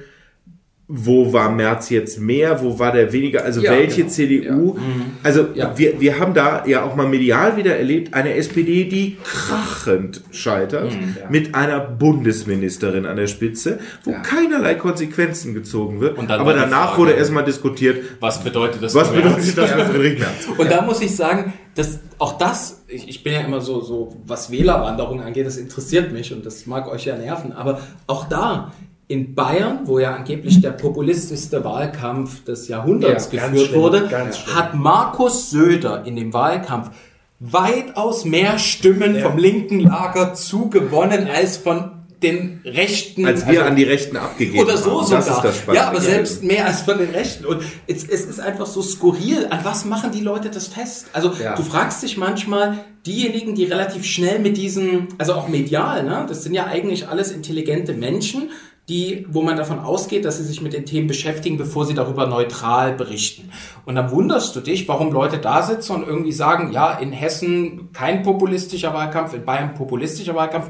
[0.89, 2.61] Wo war Merz jetzt mehr?
[2.61, 3.43] Wo war der weniger?
[3.43, 4.09] Also Ja, welche genau.
[4.09, 4.77] CDU?
[5.21, 5.77] Also Ja.
[5.77, 10.93] wir, wir haben da ja auch mal medial wieder erlebt, eine SPD, die krachend scheitert,
[11.29, 14.19] mit einer Bundesministerin an der Spitze, wo Ja.
[14.19, 16.17] keinerlei Konsequenzen gezogen wird.
[16.17, 18.95] Aber danach Frage- wurde erstmal diskutiert, Was bedeutet das?
[18.95, 20.47] was bedeutet das für Friedrich Merz?
[20.57, 24.15] Und da muss ich sagen, dass auch das, ich, ich bin ja immer so, so,
[24.25, 28.71] was Wählerwanderung angeht, das interessiert mich und das mag euch ja nerven, aber auch da,
[29.09, 34.09] in Bayern, wo ja angeblich der populistischste Wahlkampf des Jahrhunderts Ja, geführt schlimm, wurde,
[34.53, 36.91] hat Markus Söder in dem Wahlkampf
[37.39, 39.29] weitaus mehr Stimmen Ja.
[39.29, 41.91] vom linken Lager zugewonnen als von
[42.23, 43.27] den Rechten.
[43.27, 45.05] Als wir also- an die Rechten abgegeben oder so haben.
[45.05, 45.19] sogar.
[45.19, 45.83] Das ist das Spannende.
[45.83, 47.45] ja, aber selbst mehr als von den Rechten.
[47.45, 49.45] Und es, es ist einfach so skurril.
[49.51, 51.07] An was machen die Leute das fest?
[51.13, 51.55] Also Ja.
[51.55, 56.43] du fragst dich manchmal, diejenigen, die relativ schnell mit diesen, also auch medial, ne, das
[56.43, 58.49] sind ja eigentlich alles intelligente Menschen,
[58.89, 62.25] die, wo man davon ausgeht, dass sie sich mit den Themen beschäftigen, bevor sie darüber
[62.25, 63.51] neutral berichten.
[63.85, 67.91] Und dann wunderst du dich, warum Leute da sitzen und irgendwie sagen, ja, in Hessen
[67.91, 70.69] kein populistischer Wahlkampf, in Bayern populistischer Wahlkampf.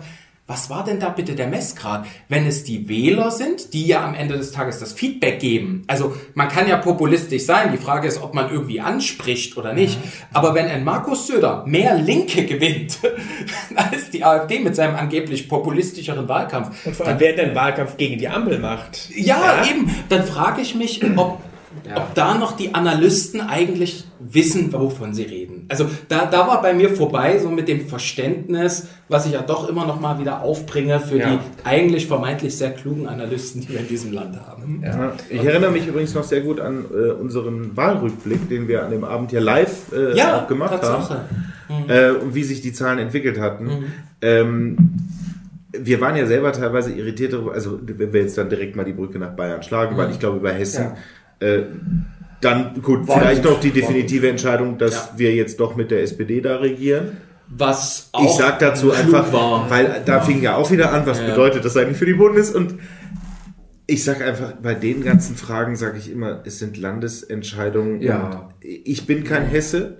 [0.49, 2.05] Was war denn da bitte der Messgrad?
[2.29, 5.83] Wenn es die Wähler sind, die ja am Ende des Tages das Feedback geben.
[5.87, 7.73] Also man kann ja populistisch sein.
[7.73, 9.97] Die Frage ist, ob man irgendwie anspricht oder nicht.
[10.31, 12.97] Aber wenn ein Markus Söder mehr Linke gewinnt
[13.75, 18.17] als die AfD mit seinem angeblich populistischeren Wahlkampf, Und vor allem, wer den Wahlkampf gegen
[18.17, 19.09] die Ampel macht.
[19.13, 19.93] ja, eben.
[20.07, 21.41] Dann frage ich mich, ob,
[21.95, 25.65] ob da noch die Analysten eigentlich wissen, wovon sie reden.
[25.69, 29.69] Also da, da war bei mir vorbei, so mit dem Verständnis, was ich ja doch
[29.69, 31.29] immer noch mal wieder aufbringe für Ja.
[31.31, 34.81] die eigentlich vermeintlich sehr klugen Analysten, die wir in diesem Land haben.
[34.83, 38.91] Ja, ich erinnere mich übrigens noch sehr gut an äh, unseren Wahlrückblick, den wir an
[38.91, 41.21] dem Abend hier live äh, Ja, auch gemacht Tatsache.
[41.69, 43.69] haben äh, und wie sich die Zahlen entwickelt hatten.
[44.21, 44.77] Ähm,
[45.79, 48.93] wir waren ja selber teilweise irritiert darüber, also wenn wir jetzt dann direkt mal die
[48.93, 50.93] Brücke nach Bayern schlagen, weil ich glaube, über Hessen
[51.39, 51.63] äh,
[52.41, 55.09] dann gut, War vielleicht noch die definitive Entscheidung, dass Ja.
[55.17, 57.17] wir jetzt doch mit der SPD da regieren.
[57.49, 59.69] Was auch Ich sag dazu einfach, war.
[59.69, 61.27] weil da fing ja auch wieder an, was Ja.
[61.29, 62.75] bedeutet das eigentlich für die Bundes und
[63.87, 68.01] ich sag einfach, bei den ganzen Fragen sage ich immer, es sind Landesentscheidungen.
[68.01, 68.49] Ja.
[68.61, 69.99] Ich bin kein Hesse.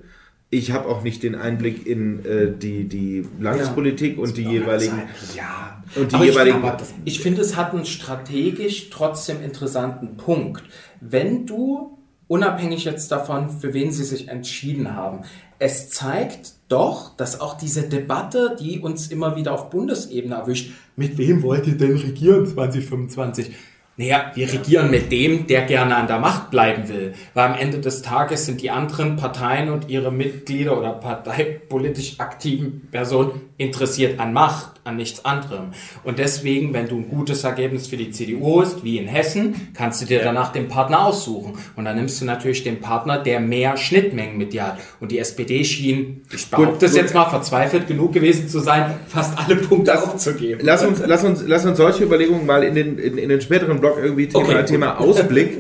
[0.49, 5.01] Ich habe auch nicht den Einblick in äh, die, die Landespolitik und die jeweiligen
[5.35, 5.83] Ja.
[5.95, 6.61] und die Aber ich, jeweiligen.
[6.61, 10.63] finde- ich finde, es hat einen strategisch trotzdem interessanten Punkt.
[11.01, 11.97] Wenn du,
[12.29, 15.23] unabhängig jetzt davon, für wen sie sich entschieden haben,
[15.59, 21.17] es zeigt doch, dass auch diese Debatte, die uns immer wieder auf Bundesebene erwischt, mit
[21.17, 23.51] wem wollt ihr denn regieren 2025?
[23.99, 27.15] Naja, wir regieren mit dem, der gerne an der Macht bleiben will.
[27.33, 32.87] Weil am Ende des Tages sind die anderen Parteien und ihre Mitglieder oder parteipolitisch aktiven
[32.91, 35.71] Personen interessiert an Macht, an nichts anderem.
[36.03, 40.01] Und deswegen, wenn du ein gutes Ergebnis für die CDU hast, wie in Hessen, kannst
[40.01, 41.57] du dir danach den Partner aussuchen.
[41.75, 44.79] Und dann nimmst du natürlich den Partner, der mehr Schnittmengen mit dir hat.
[44.99, 49.37] Und die SPD schien, ich behaupte es jetzt mal, verzweifelt genug gewesen zu sein, fast
[49.37, 50.61] alle Punkte aufzugeben.
[50.63, 53.79] Lass uns, lass uns, lass uns solche Überlegungen mal in den, in, in den späteren
[53.79, 54.65] Blog irgendwie Thema, Okay.
[54.65, 55.57] Thema Ausblick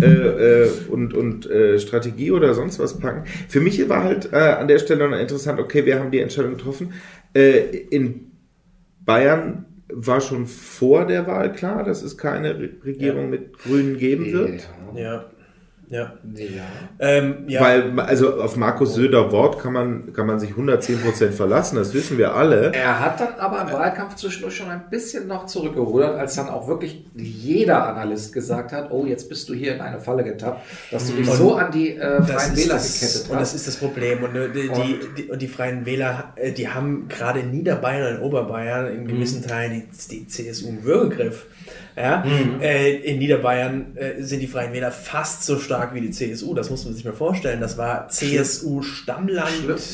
[0.00, 3.24] äh, äh, und, und äh, Strategie oder sonst was packen.
[3.48, 6.56] Für mich war halt äh, an der Stelle noch interessant, okay, wir haben die Entscheidung
[6.56, 6.92] getroffen.
[7.34, 7.60] Äh,
[7.90, 8.32] in
[9.04, 14.32] Bayern war schon vor der Wahl klar, dass es keine Re Regierung mit Grünen geben
[14.32, 14.68] wird.
[14.94, 15.30] Ja.
[15.92, 16.14] Ja.
[16.34, 16.62] Ja.
[17.00, 17.60] Ähm, ja.
[17.60, 22.16] Weil, also auf Markus Söder Wort kann man, kann man sich 110% verlassen, das wissen
[22.16, 22.72] wir alle.
[22.72, 26.66] Er hat dann aber im Wahlkampf zwischendurch schon ein bisschen noch zurückgerudert, als dann auch
[26.66, 31.08] wirklich jeder Analyst gesagt hat, oh, jetzt bist du hier in eine Falle getappt, dass
[31.08, 33.54] du dich so an die äh, Freien Wähler das, gekettet und das hast.
[33.54, 34.24] ist das Problem.
[34.24, 38.14] Und äh, die, die, die, und die Freien Wähler, äh, die haben gerade in Niederbayern
[38.14, 41.48] und in Oberbayern in gewissen Teilen die, die CSU im Würgegriff.
[41.96, 42.24] Ja?
[42.60, 46.54] Äh, in Niederbayern äh, sind die Freien Wähler fast so stark wie die CSU.
[46.54, 47.60] Das muss man sich mal vorstellen.
[47.60, 49.50] Das war CSU-Stammland.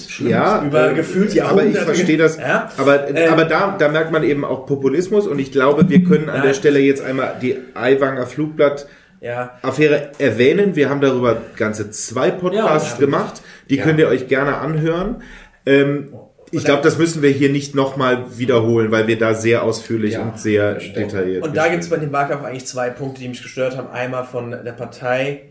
[0.09, 0.31] Schlimm.
[0.31, 1.85] Ja, Über äh, gefühlt Aber ich Jahrhunderte.
[1.87, 2.37] verstehe das.
[2.39, 2.71] Ja?
[2.77, 6.29] Aber, Äh, aber da, da merkt man eben auch Populismus und ich glaube, wir können
[6.29, 6.47] an Nein.
[6.49, 8.87] der Stelle jetzt einmal die Aiwanger Flugblatt
[9.21, 9.59] Ja.
[9.63, 10.77] Affäre erwähnen.
[10.77, 13.43] Wir haben darüber ganze zwei Podcasts Ja, gemacht.
[13.71, 13.85] Die Ja.
[13.85, 15.23] könnt ihr euch gerne anhören.
[15.67, 16.13] Ähm,
[16.51, 20.23] ich glaube, das müssen wir hier nicht nochmal wiederholen, weil wir da sehr ausführlich Ja,
[20.23, 23.43] und sehr detailliert Und da gibt es bei dem Wahlkampf eigentlich zwei Punkte, die mich
[23.43, 23.91] gestört haben.
[23.91, 25.43] Einmal von der Partei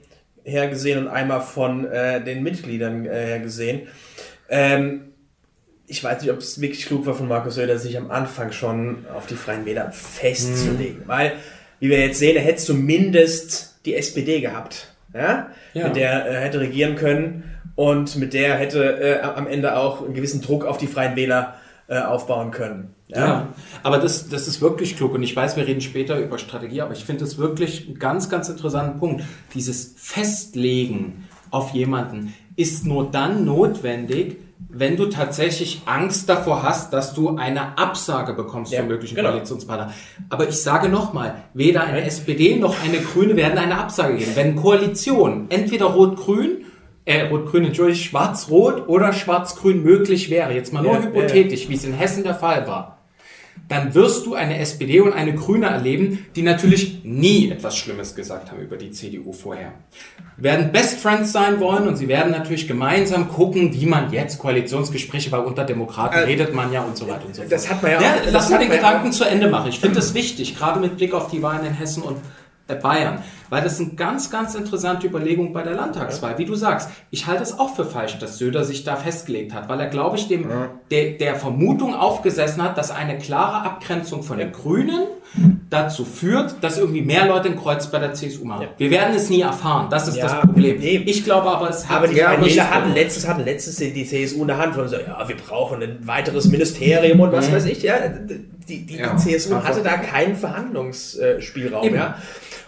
[0.48, 3.88] her gesehen und einmal von äh, den Mitgliedern äh, her gesehen.
[4.50, 5.14] Ähm,
[5.88, 9.06] ich weiß nicht, ob es wirklich klug war von Markus Söder, sich am Anfang schon
[9.14, 11.04] auf die Freien Wähler festzulegen.
[11.06, 11.34] Weil,
[11.80, 14.94] wie wir jetzt sehen, er hätte zumindest die SPD gehabt.
[15.14, 15.52] Ja?
[15.74, 15.88] Ja.
[15.88, 17.44] Mit der er hätte regieren können
[17.76, 21.56] und mit der hätte äh, am Ende auch einen gewissen Druck auf die Freien Wähler
[21.88, 22.94] äh, aufbauen können.
[23.08, 23.48] Ja,
[23.84, 26.92] aber das, das ist wirklich klug und ich weiß, wir reden später über Strategie, aber
[26.92, 29.24] ich finde es wirklich einen ganz, ganz interessanten Punkt.
[29.54, 34.38] Dieses Festlegen auf jemanden ist nur dann notwendig,
[34.70, 39.30] wenn du tatsächlich Angst davor hast, dass du eine Absage bekommst Ja, vom möglichen genau.
[39.30, 39.94] Koalitionspartner.
[40.30, 44.32] Aber ich sage nochmal, weder eine SPD noch eine Grüne werden eine Absage geben.
[44.36, 46.66] Wenn Koalition entweder Rot-Grün,
[47.08, 51.12] äh, Rot-Grün, entschuldige, Schwarz-Rot oder Schwarz-Grün möglich wäre, jetzt mal nur Ja, ja, ja.
[51.12, 52.94] hypothetisch, wie es in Hessen der Fall war,
[53.70, 58.52] dann wirst du eine SPD und eine Grüne erleben, die natürlich nie etwas Schlimmes gesagt
[58.52, 59.72] haben über die CDU vorher.
[60.38, 65.32] Werden Best Friends sein wollen und sie werden natürlich gemeinsam gucken, wie man jetzt Koalitionsgespräche,
[65.32, 67.52] weil unter Demokraten Äh, redet man ja und so weiter und so fort.
[67.52, 69.70] das hat man ja auch- ja lass mal den Gedanken zu Ende machen.
[69.70, 72.18] Ich finde das wichtig, gerade mit Blick auf die Wahlen in Hessen und
[72.76, 76.38] Bayern, weil das eine ganz, ganz interessante Überlegung bei der Landtagswahl.
[76.38, 79.70] Wie du sagst, ich halte es auch für falsch, dass Söder sich da festgelegt hat,
[79.70, 80.50] weil er, glaube ich, dem,
[80.92, 85.04] der, der Vermutung aufgesessen hat, dass eine klare Abgrenzung von den Grünen
[85.70, 88.64] dazu führt, dass irgendwie mehr Leute ein Kreuz bei der CSU machen.
[88.64, 88.68] Ja.
[88.78, 89.88] Wir werden es nie erfahren.
[89.90, 90.80] Das ist Ja, das Problem.
[90.80, 91.04] nee.
[91.06, 92.30] Ich glaube aber, es hat Aber die Ja,
[92.70, 96.00] hatten letztes, hatten letztes die CSU in der Hand von so, ja, wir brauchen ein
[96.08, 97.96] weiteres Ministerium und was weiß ich, ja.
[98.68, 101.96] Die, die, Ja, die CSU hatte da keinen Verhandlungsspielraum, Eben.
[101.96, 102.16] ja.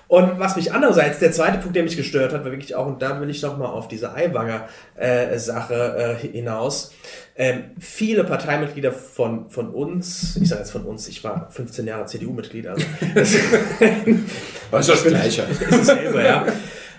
[0.09, 2.99] Und was mich andererseits, der zweite Punkt, der mich gestört hat, war wirklich auch, und
[2.99, 6.93] da will ich nochmal auf diese Aiwanger äh, Sache äh, hinaus.
[7.35, 12.07] Ähm, viele Parteimitglieder von, von uns, ich sage jetzt von uns, ich war 15 Jahre
[12.07, 12.83] CDU-Mitglied, also
[13.15, 15.43] das, ist das Gleiche.
[15.69, 16.45] ist es selber, ja.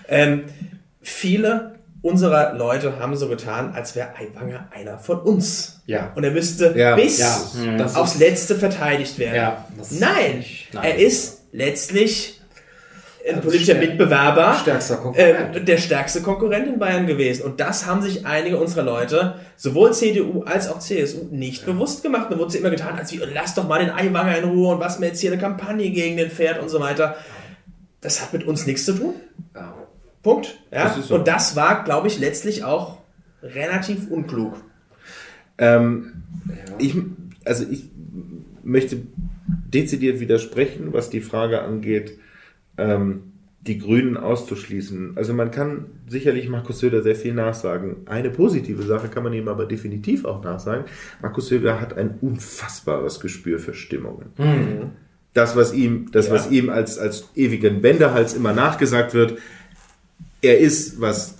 [0.07, 0.45] Ähm,
[1.01, 5.81] viele unserer Leute haben so getan, als wäre Aiwanger einer von uns.
[5.85, 6.13] Ja.
[6.15, 6.95] Und er müsste Ja.
[6.95, 7.41] bis Ja,
[7.77, 9.35] das aufs Letzte verteidigt werden.
[9.35, 10.83] Ja, Nein, Nein.
[10.83, 12.40] er ist letztlich
[13.27, 17.43] ein Also politischer Mitbewerber, stärkster ähm, der stärkste Konkurrent in Bayern gewesen.
[17.43, 22.27] Und das haben sich einige unserer Leute, sowohl CDU als auch CSU, nicht bewusst gemacht.
[22.29, 24.79] Da wurde sie immer getan, als wie, lass doch mal den Aiwanger in Ruhe und
[24.79, 27.15] was mir jetzt hier eine Kampagne gegen den fährt und so weiter.
[28.01, 29.13] Das hat mit uns nichts zu tun.
[29.55, 29.75] Ja.
[30.23, 30.59] Punkt.
[30.71, 30.85] Ja?
[30.95, 31.15] Das so.
[31.15, 32.97] Und das war, glaube ich, letztlich auch
[33.43, 34.55] relativ unklug.
[35.57, 36.23] Ähm,
[36.79, 36.95] ich,
[37.45, 37.89] also ich
[38.63, 38.97] möchte
[39.73, 42.17] dezidiert widersprechen, was die Frage angeht,
[42.81, 43.23] ähm,
[43.61, 45.13] die Grünen auszuschließen.
[45.15, 47.97] Also man kann sicherlich Markus Söder sehr viel nachsagen.
[48.07, 50.85] Eine positive Sache kann man ihm aber definitiv auch nachsagen.
[51.21, 54.31] Markus Söder hat ein unfassbares Gespür für Stimmungen.
[55.33, 56.33] Das, was ihm, das, Ja.
[56.33, 59.37] was ihm als, als ewigen Wendehals immer nachgesagt wird,
[60.41, 61.37] er ist, was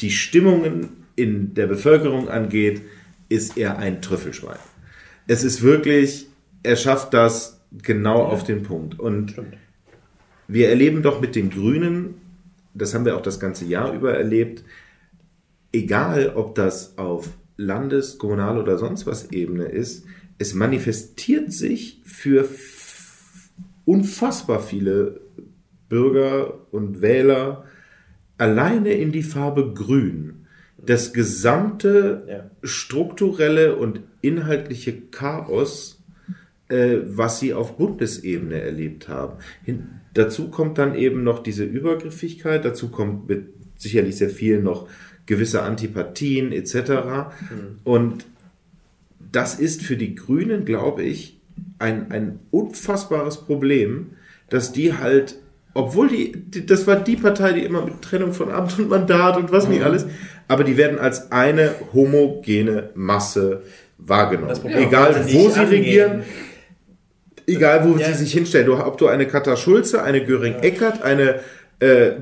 [0.00, 2.80] die Stimmungen in der Bevölkerung angeht,
[3.28, 4.58] ist er ein Trüffelschwein.
[5.26, 6.26] Es ist wirklich,
[6.62, 8.98] er schafft das genau auf den Punkt.
[8.98, 9.34] Und
[10.48, 12.14] wir erleben doch mit den Grünen,
[12.74, 14.64] das haben wir auch das ganze Jahr über erlebt,
[15.72, 20.04] egal ob das auf Landes-, Kommunal- oder sonst was Ebene ist,
[20.38, 22.48] es manifestiert sich für
[23.84, 25.20] unfassbar viele
[25.88, 27.64] Bürger und Wähler
[28.36, 30.46] alleine in die Farbe Grün.
[30.84, 32.50] Das gesamte Ja.
[32.62, 36.00] strukturelle und inhaltliche Chaos,
[36.68, 39.38] äh, was sie auf Bundesebene erlebt haben.
[39.64, 44.88] Hin, dazu kommt dann eben noch diese Übergriffigkeit, dazu kommt mit sicherlich sehr viel noch
[45.26, 47.30] gewisse Antipathien etc.
[47.84, 48.26] Und
[49.30, 51.38] das ist für die Grünen, glaube ich,
[51.78, 54.10] ein, ein unfassbares Problem,
[54.48, 55.36] dass die halt
[55.74, 59.36] obwohl die, die, das war die Partei, die immer mit Trennung von Amt und Mandat
[59.36, 60.06] und was nicht alles,
[60.48, 63.62] aber die werden als eine homogene Masse
[63.98, 64.56] wahrgenommen.
[64.64, 65.68] Egal, wo sie angehen.
[65.68, 66.22] regieren,
[67.48, 68.06] egal, wo Ja.
[68.08, 68.66] sie sich hinstellen.
[68.66, 71.40] Du, ob du eine Katha Schulze, eine Göring-Eckert, eine
[71.80, 72.12] äh,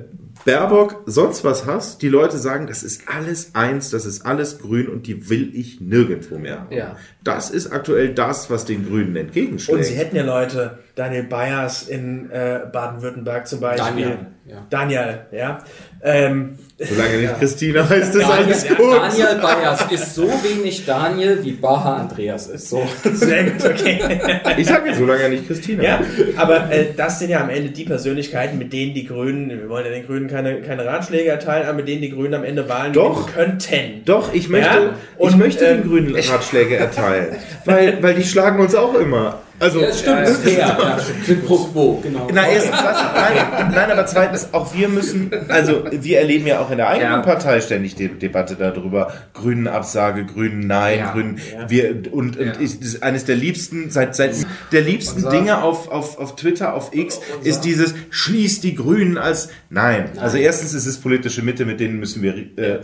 [0.44, 4.86] Baerbock, sonst was hast, die Leute sagen, das ist alles eins, das ist alles grün
[4.88, 6.60] und die will ich nirgendwo mehr.
[6.60, 6.72] haben.
[6.76, 6.96] Ja.
[7.24, 9.78] Das ist aktuell das, was den Grünen entgegenschlägt.
[9.78, 13.84] Und sie hätten ja Leute, Daniel Bayers in äh, Baden-Württemberg zum Beispiel.
[13.86, 14.18] Daniel,
[14.48, 14.66] ja.
[14.70, 15.58] Daniel, ja.
[16.02, 18.78] Ähm, Solange nicht Christina heißt, ist Daniel, alles gut.
[18.78, 22.68] Daniel Bayers ist so wenig Daniel, wie Baha Andreas ist.
[22.68, 22.86] So.
[23.02, 24.20] sehr gut, okay.
[24.58, 26.00] Ich sage jetzt, solange er nicht Christina Ja,
[26.36, 29.86] aber äh, das sind ja am Ende die Persönlichkeiten, mit denen die Grünen, wir wollen
[29.86, 32.92] ja den Grünen keine, keine Ratschläge erteilen, aber mit denen die Grünen am Ende Wahlen
[32.92, 33.32] Doch.
[33.32, 34.02] könnten.
[34.04, 37.36] Doch, ich möchte, Ja, ich und, möchte ähm, den Grünen Ratschläge erteilen.
[37.64, 39.40] weil, weil die schlagen uns auch immer.
[39.58, 40.58] Also, Ja, stimmt, das ist fair.
[40.58, 41.46] Ja, stimmt.
[41.46, 42.28] Pro quo, genau.
[42.32, 46.70] Na, erstens das, nein, nein, aber zweitens, auch wir müssen, also wir erleben ja auch
[46.70, 47.18] in der eigenen Ja.
[47.22, 51.12] Partei ständig die Debatte darüber, Grünen Absage, Grünen Nein, Ja.
[51.12, 51.38] Grünen,
[51.68, 52.52] wir, und, und Ja.
[52.60, 54.34] ich, das ist eines der liebsten, seit, seit
[54.72, 59.16] der liebsten Unser- Dinge auf, auf, auf Twitter, auf X, ist dieses, schließt die Grünen
[59.16, 60.10] als, nein.
[60.20, 62.78] Also erstens ist es politische Mitte, mit denen müssen wir äh,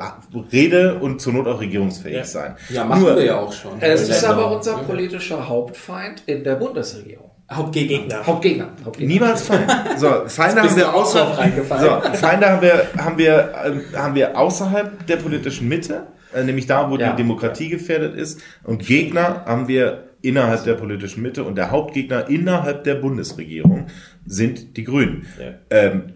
[0.53, 2.25] Rede und zur Not auch regierungsfähig Ja.
[2.25, 2.57] sein.
[2.71, 3.73] Ja, machen Nur- wir ja auch schon.
[3.81, 7.31] Es ist aber unser politischer Hauptfeind in der Bundesregierung.
[7.51, 8.27] Hauptgegner.
[8.27, 8.69] Hauptgegner.
[8.85, 9.13] Hauptgegner.
[9.13, 9.71] Niemals Feind.
[9.99, 12.03] So, Feinde haben wir du auch drauf außer, reingefallen?
[12.03, 16.67] so, Feinde haben wir, haben wir, ähm, haben wir außerhalb der politischen Mitte, äh, nämlich
[16.67, 17.11] da, wo Ja.
[17.11, 18.41] die Demokratie gefährdet ist.
[18.65, 23.87] Und Gegner haben wir innerhalb der politischen Mitte und der Hauptgegner innerhalb der Bundesregierung
[24.25, 25.27] sind die Grünen.
[25.39, 25.55] Ja.
[25.71, 26.15] Ähm,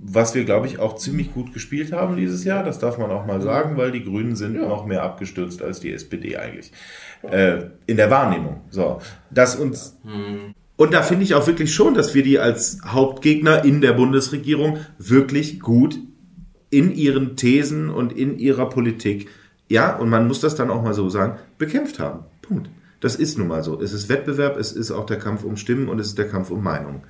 [0.00, 3.26] was wir, glaube ich, auch ziemlich gut gespielt haben dieses Jahr, das darf man auch
[3.26, 6.72] mal sagen, weil die Grünen sind noch mehr abgestürzt als die SPD eigentlich.
[7.22, 8.62] Äh, in der Wahrnehmung.
[8.70, 9.00] So,
[9.30, 9.96] dass uns
[10.78, 14.78] und da finde ich auch wirklich schon, dass wir die als Hauptgegner in der Bundesregierung
[14.96, 15.98] wirklich gut
[16.70, 19.28] in ihren Thesen und in ihrer Politik,
[19.68, 22.20] ja, und man muss das dann auch mal so sagen, bekämpft haben.
[22.42, 22.70] Punkt.
[23.00, 23.80] Das ist nun mal so.
[23.80, 26.50] Es ist Wettbewerb, es ist auch der Kampf um Stimmen und es ist der Kampf
[26.50, 27.02] um Meinungen.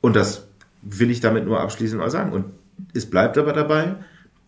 [0.00, 0.48] Und das
[0.82, 2.32] will ich damit nur abschließend mal sagen.
[2.32, 2.46] Und
[2.94, 3.94] es bleibt aber dabei,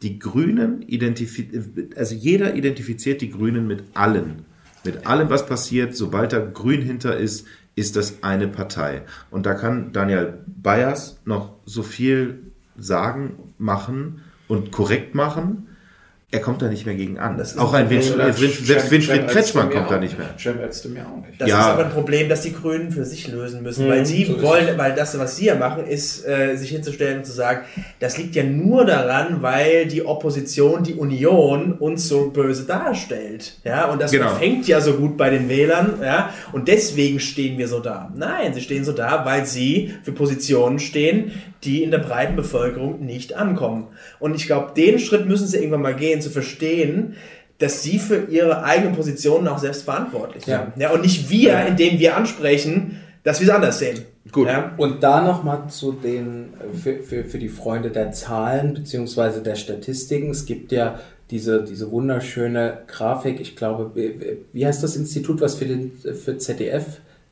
[0.02, 4.44] die Grünen identifizieren, also jeder identifiziert die Grünen mit allen.
[4.84, 9.02] Mit allem, was passiert, sobald da grün hinter ist, ist das eine Partei.
[9.30, 15.68] Und da kann Daniel Bayers noch so viel sagen, machen und korrekt machen.
[16.32, 17.38] Er kommt da nicht mehr gegen an.
[17.38, 18.34] Das ist auch ein Winfried,
[18.66, 20.26] selbst Winfried Kretschmann kommt da nicht mehr.
[20.36, 21.40] Cem Özdemir auch nicht.
[21.40, 21.60] Das Ja.
[21.60, 24.42] ist aber ein Problem, das die Grünen für sich lösen müssen, Mhm, weil sie so
[24.42, 27.60] wollen, weil das, was sie ja machen, ist, äh, sich hinzustellen und zu sagen,
[28.00, 33.84] das liegt ja nur daran, weil die Opposition, die Union uns so böse darstellt, ja,
[33.88, 34.30] und das Genau.
[34.34, 38.12] fängt ja so gut bei den Wählern, ja, und deswegen stehen wir so da.
[38.16, 41.30] Nein, sie stehen so da, weil sie für Positionen stehen,
[41.62, 43.88] die in der breiten Bevölkerung nicht ankommen.
[44.18, 47.14] Und ich glaube, den Schritt müssen sie irgendwann mal gehen, zu verstehen,
[47.58, 50.64] dass sie für ihre eigenen Positionen auch selbst verantwortlich Ja.
[50.74, 50.82] sind.
[50.82, 54.02] Ja, und nicht wir, indem wir ansprechen, dass wir es anders sehen.
[54.30, 54.46] Gut.
[54.48, 54.72] Ja?
[54.76, 56.48] Und da nochmal zu den,
[56.82, 60.30] für, für, für die Freunde der Zahlen beziehungsweise der Statistiken.
[60.30, 61.00] Es gibt ja
[61.30, 66.38] diese, diese wunderschöne Grafik, ich glaube, wie- wie heißt das Institut, was für, den, für
[66.38, 66.84] ZDF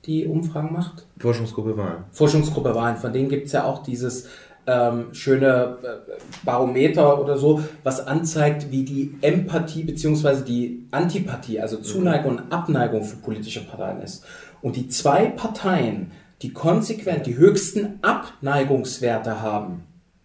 [0.06, 1.06] die Umfragen macht?
[1.18, 2.04] Forschungsgruppe Wahlen.
[2.12, 4.26] Forschungsgruppe Wahlen, von denen gibt es ja auch dieses
[4.66, 6.12] ähm, schöne äh,
[6.44, 13.04] Barometer oder so, was anzeigt, wie die Empathie beziehungsweise die Antipathie, also Zuneigung und Abneigung
[13.04, 14.24] für politische Parteien ist.
[14.62, 16.12] Und die zwei Parteien,
[16.42, 19.84] die konsequent die höchsten Abneigungswerte haben,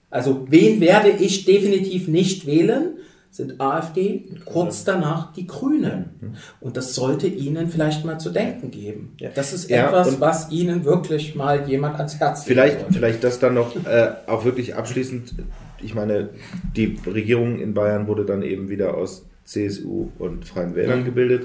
[0.09, 2.98] also wen werde ich definitiv nicht wählen,
[3.39, 6.35] sind AfD, kurz danach die Grünen.
[6.59, 9.15] Und das sollte Ihnen vielleicht mal zu denken geben.
[9.33, 12.93] Das ist Ja, etwas, was Ihnen wirklich mal jemand ans Herz Vielleicht, sollte.
[12.95, 15.35] vielleicht das dann noch äh, auch wirklich abschließend.
[15.81, 16.29] Ich meine,
[16.75, 21.05] die Regierung in Bayern wurde dann eben wieder aus CSU und Freien Wählern Mhm.
[21.05, 21.43] gebildet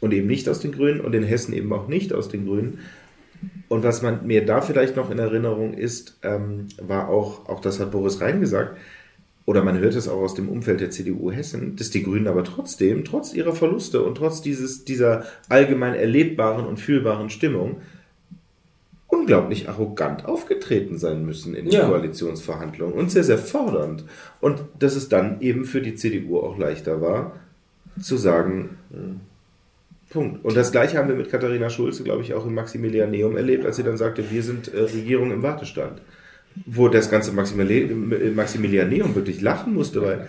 [0.00, 2.78] und eben nicht aus den Grünen und in Hessen eben auch nicht aus den Grünen.
[3.68, 7.80] Und was man mir da vielleicht noch in Erinnerung ist, ähm, war auch, auch das
[7.80, 8.76] hat Boris Rhein gesagt,
[9.46, 12.44] oder man hört es auch aus dem Umfeld der CDU Hessen, dass die Grünen aber
[12.44, 17.76] trotzdem, trotz ihrer Verluste und trotz dieses, dieser allgemein erlebbaren und fühlbaren Stimmung,
[19.08, 21.86] unglaublich arrogant aufgetreten sein müssen in den Ja.
[21.86, 24.04] Koalitionsverhandlungen und sehr, sehr fordernd.
[24.40, 27.36] Und dass es dann eben für die CDU auch leichter war,
[28.00, 28.78] zu sagen,
[30.10, 30.44] Punkt.
[30.44, 33.76] Und das gleiche haben wir mit Katharina Schulze, glaube ich, auch im Maximilianeum erlebt, als
[33.76, 36.00] sie dann sagte, wir sind äh, Regierung im Wartestand.
[36.66, 37.86] Wo das ganze Maximili
[38.34, 40.28] Maximilianeum wirklich lachen musste, weil.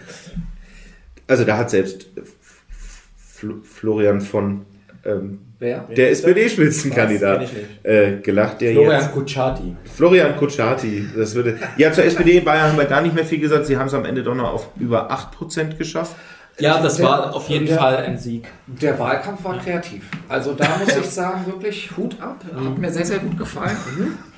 [1.27, 2.07] Also da hat selbst
[3.17, 4.65] Fl Florian von
[5.03, 5.87] ähm, Wer?
[5.95, 7.49] der SPD-Spitzenkandidat
[7.83, 9.75] äh, gelacht, der Florian jetzt Kutschaty.
[9.95, 11.57] Florian Kutschaty, das würde.
[11.77, 13.65] Ja, zur SPD in Bayern haben wir gar nicht mehr viel gesagt.
[13.65, 16.15] Sie haben es am Ende doch noch auf über 8% geschafft.
[16.57, 18.47] Ja, das Der- war auf jeden der- Fall ein Sieg.
[18.67, 20.03] Der Wahlkampf war kreativ.
[20.29, 22.37] Also da muss ich sagen, wirklich Hut ab.
[22.55, 23.75] Hat mir sehr, sehr gut gefallen.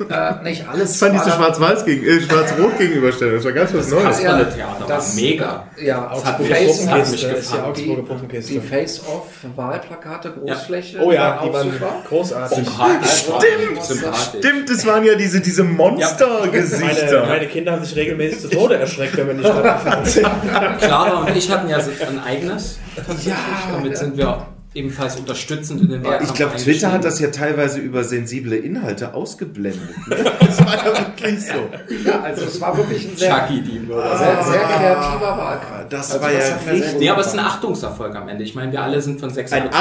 [0.10, 0.94] Äh, nicht alles.
[0.96, 3.36] Ich fand war diese Schwarz-Weiß gegen, äh, Schwarz-Rot gegenüberstellung.
[3.36, 4.04] Das war ganz was Neues.
[4.04, 5.64] Kasperle-Theater war das- mega.
[5.82, 7.64] Ja, Das hat die mich- Face- das hat mich ist die gefallen.
[7.66, 8.54] Augsburger die, Puppenkiste.
[8.54, 10.98] die Face-Off-Wahlplakate, Großfläche.
[11.02, 11.94] Oh ja, die waren super.
[12.10, 12.58] großartig.
[12.58, 13.10] Sympathisch.
[13.12, 13.84] Stimmt.
[13.84, 14.40] Sympathisch.
[14.40, 17.20] Stimmt, das waren ja diese, diese Monster-Gesichter.
[17.22, 20.28] Meine, meine Kinder haben sich regelmäßig zu Tode erschreckt, wenn wir nicht Stadt gefahren sind.
[20.80, 22.80] Clara und ich hatten ja so ein eigenes.
[23.24, 23.36] Ja.
[23.72, 24.48] Damit sind wir
[24.78, 29.14] ebenfalls unterstützend in den Wahlkampf Ich glaube, Twitter hat das ja teilweise über sensible Inhalte
[29.14, 29.90] ausgeblendet.
[30.08, 30.16] Ne?
[30.40, 32.08] Das war ja wirklich so.
[32.10, 35.90] Ja, also es war wirklich ein sehr, Chucky, die oder sehr, sehr kreativer Wahlkampf.
[35.90, 37.40] Das Also war ja mir sehr richtig- Nee, aber es ist ein.
[37.40, 38.44] Achtungserfolg am Ende.
[38.44, 39.74] Ich meine, wir alle sind von 6 Ein bis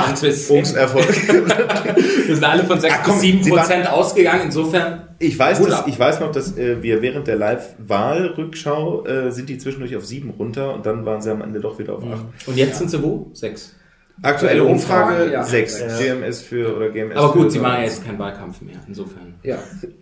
[0.50, 1.06] Achtungserfolg.
[2.26, 4.42] wir sind alle von 6 Ach, komm, bis 7 Sie waren- Prozent ausgegangen.
[4.46, 9.48] Insofern Ich weiß, dass, ich weiß noch, dass äh, wir während der Live-Wahlrückschau äh, sind
[9.48, 12.48] die zwischendurch auf sieben runter und dann waren sie am Ende doch wieder auf acht.
[12.48, 13.30] und jetzt sind sie wo?
[13.34, 13.74] 6.
[14.22, 15.42] Aktuelle Umfrage Umfrage, ja.
[15.42, 15.80] sechs.
[15.80, 15.98] Ja.
[15.98, 18.76] GMS für oder GMS Aber gut, sie machen ja jetzt keinen Wahlkampf mehr.
[18.88, 19.34] Insofern.
[19.42, 19.58] Ja,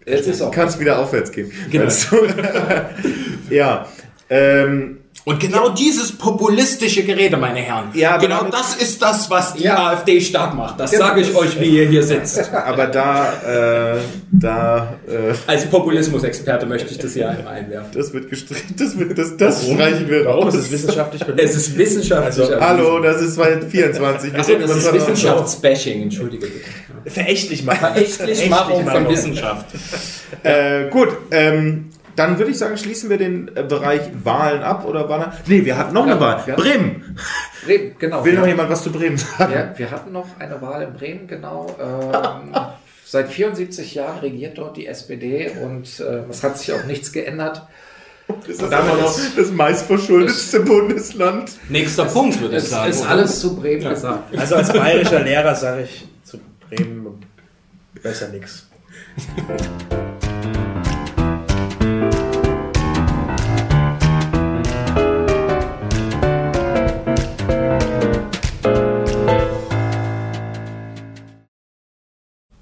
[0.07, 0.51] jetzt ist auch.
[0.53, 1.51] Kann es wieder aufwärts gehen.
[1.71, 1.91] Genau.
[3.51, 3.87] Ja.
[4.31, 7.85] Ähm, Und genau dieses populistische Gerede, meine Herren.
[7.95, 9.91] Ja, genau das ist das, was die Ja.
[9.91, 10.79] AfD stark macht.
[10.79, 11.07] Das Genau.
[11.07, 12.53] sage ich euch, wie ihr hier sitzt.
[12.53, 13.99] aber da, äh,
[14.33, 17.91] da, äh, Als Populismusexperte möchte ich das hier einmal einwerfen.
[17.95, 20.45] das wird gestrichen, das wird, das, das streichen wir Warum?
[20.45, 20.55] raus.
[20.55, 21.49] Es ist wissenschaftlich belegt.
[21.49, 22.47] Es ist wissenschaftlich.
[22.51, 22.61] Also.
[22.61, 24.35] Hallo, das ist 2024.
[24.35, 27.11] Achso, das ist Wissenschaftsbashing, entschuldige bitte.
[27.11, 27.79] Verächtlich machen.
[27.95, 29.67] Verächtlichmachung von Wissenschaft.
[30.43, 35.09] Äh, gut, ähm, dann würde ich sagen, schließen wir den äh, Bereich Wahlen ab oder
[35.09, 35.33] Wahlen?
[35.47, 36.43] Nee, wir hatten noch Ja, eine Wahl.
[36.47, 36.55] ja.
[36.57, 37.17] Bremen.
[37.65, 38.25] Bremen, genau.
[38.25, 39.53] Will noch jemand was zu Bremen sagen?
[39.53, 41.75] wir, wir hatten noch eine Wahl in Bremen, genau.
[41.81, 42.55] Ähm,
[43.05, 47.62] seit 74 Jahren regiert dort die SPD und äh, es hat sich auch nichts geändert.
[48.47, 51.53] Ist das immer noch das meistverschuldetste Bundesland?
[51.69, 52.91] Nächster Punkt, würde ich Es sagen.
[52.91, 54.35] ist alles zu Bremen gesagt.
[54.37, 56.39] Also als bayerischer Lehrer sage ich zu
[56.71, 57.07] Bremen
[58.03, 58.67] besser nix.